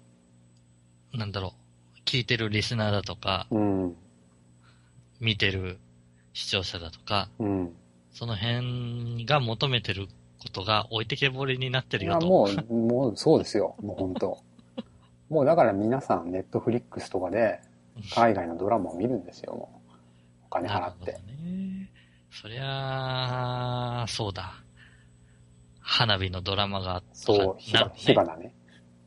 [1.13, 1.53] なんだろ
[1.95, 3.95] う、聞いてるリスナーだとか、うん。
[5.19, 5.79] 見てる
[6.33, 7.73] 視聴者だとか、うん。
[8.11, 10.07] その辺が求めてる
[10.39, 12.27] ことが置いてけぼりになってるよと。
[12.27, 13.75] もう、もうそうですよ。
[13.81, 14.37] もう本当
[15.29, 17.59] もうだから皆さん、ネットフリックスとかで、
[18.13, 19.91] 海外のドラマを見るんですよ、もう。
[20.45, 21.13] お金払って。
[21.13, 21.89] ね。
[22.31, 24.63] そりゃあ、そうだ。
[25.79, 28.53] 花火のドラマがそう、火花ね。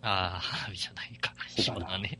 [0.03, 1.35] ああ、花火じゃないか。
[1.49, 2.19] 火火花花ね。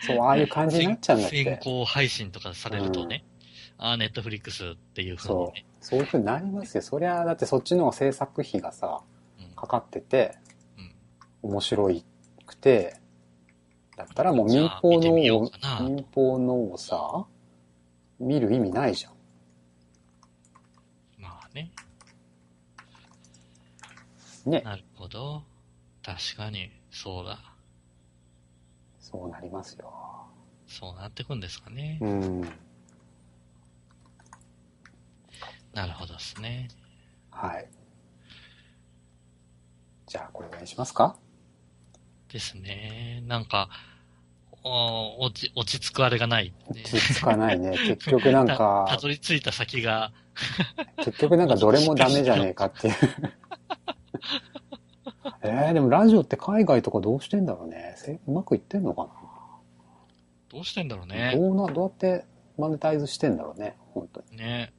[0.00, 1.60] そう、ああいう感じになっちゃうんだっ先て。
[1.62, 3.24] 行配信とかされるとね、
[3.78, 5.66] ああ、ネットフリックスっていう風にそうね。。
[5.80, 6.82] そういう風になりますよ。
[6.82, 9.02] そりゃ、だってそっちの方が制作費がさ、
[9.38, 10.36] うんかかってて、
[11.42, 11.90] うん面白
[12.46, 12.96] くて、
[13.96, 15.50] だったらもう民放のを
[15.80, 17.26] 民放のをさ、
[18.18, 19.12] 見る意味ないじゃん。
[21.18, 21.70] まあね。
[24.44, 24.60] ね。
[24.62, 25.42] なるほど。
[26.06, 27.36] 確かに、そうだ。
[29.00, 29.92] そうなりますよ。
[30.68, 31.98] そうなってくんですかね。
[32.00, 32.40] うん。
[35.74, 36.68] なるほどですね。
[37.32, 37.68] はい。
[40.06, 41.16] じゃあ、これお願いしますか？
[42.28, 43.24] ですね。
[43.26, 43.68] なんか、
[44.62, 46.82] お落ち、落ち着くあれがない、ね。
[46.84, 47.76] 落ち着かないね。
[47.84, 50.12] 結局なんたたか、どり着いた先が、
[50.98, 52.94] 結局なんかどれもダメじゃねえかっていう。
[55.42, 57.94] えー、でもラジオって海外とかどうしてんだろうね。
[57.96, 59.08] せうまくいってんのか
[60.50, 61.34] どうしてんだろうな、ね。
[61.36, 62.24] どうな、どうやって
[62.58, 64.36] マネタイズしてんだろうね、本当に。
[64.36, 64.72] ね。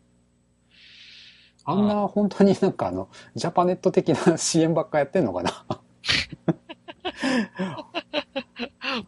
[1.65, 5.65] あんな本当になんかあの、ジャパネット的な CM ばっかやってんのかな？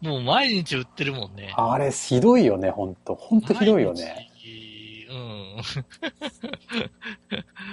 [0.02, 1.52] もう毎日売ってるもんね。
[1.56, 4.30] あれ、ひどいよね、本当本当ひどいよね。
[5.10, 5.39] うん。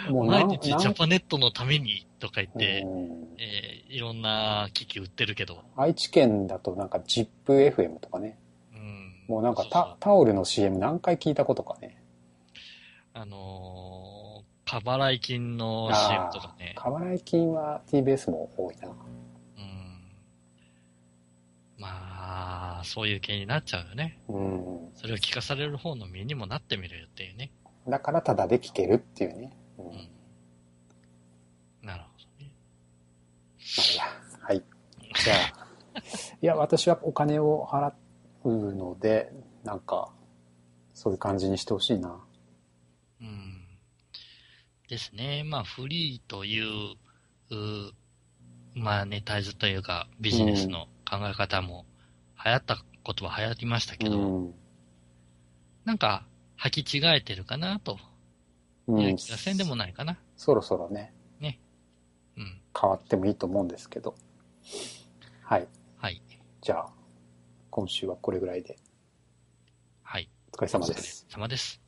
[0.10, 5.64] もう毎日ジャパネットのためにとか言って、うんえーいろんな機器売ってるけど。
[5.76, 8.38] 愛知県だとなんか ZIPFM とかね。
[8.74, 9.24] うん。
[9.28, 12.02] もうなんかタタオルの CM 何回聞いたことかね。
[13.14, 16.76] あのー、過払い金の CM とかね。
[16.78, 18.90] 過払い金は TBS も多いな。
[18.90, 18.96] うん。
[21.80, 24.20] まあ、そういう系になっちゃうよね。
[24.28, 24.90] うん。
[24.96, 27.52] それを聞かされる方の身にもなってみるよっていうね。
[27.88, 29.58] だからタダで聞けるっていうね。
[29.78, 30.10] うん。
[31.88, 32.10] なるほ
[32.40, 32.52] どね。
[33.78, 34.04] あいいや。
[34.42, 34.64] はい。
[35.24, 35.38] じゃあ、
[36.42, 37.94] いや、私はお金を払
[38.44, 39.32] うので、
[39.64, 40.12] なんか、
[40.94, 42.20] そういう感じにしてほしいな。
[43.22, 43.64] うん。
[44.90, 45.44] ですね。
[45.46, 46.96] まあ、フリーという、
[47.52, 47.94] う
[48.74, 51.86] まあ、ネタイズというか、ビジネスの考え方も
[52.44, 54.54] 流行ったことは流行りましたけど、うん。
[55.86, 56.26] なんか、
[56.60, 57.98] 履き違えてるかな、と
[58.88, 60.18] うん気がせんでもないかな。
[60.36, 61.14] そろそろね、
[62.38, 62.62] うん。
[62.80, 64.16] 変わってもいいと思うんですけど。
[65.42, 65.68] はい。
[65.98, 66.22] はい。
[66.62, 66.90] じゃあ、
[67.70, 68.78] 今週はこれぐらいで、
[70.04, 70.30] はい。
[70.54, 71.26] お疲れ様です。
[71.30, 71.87] お疲れ様です。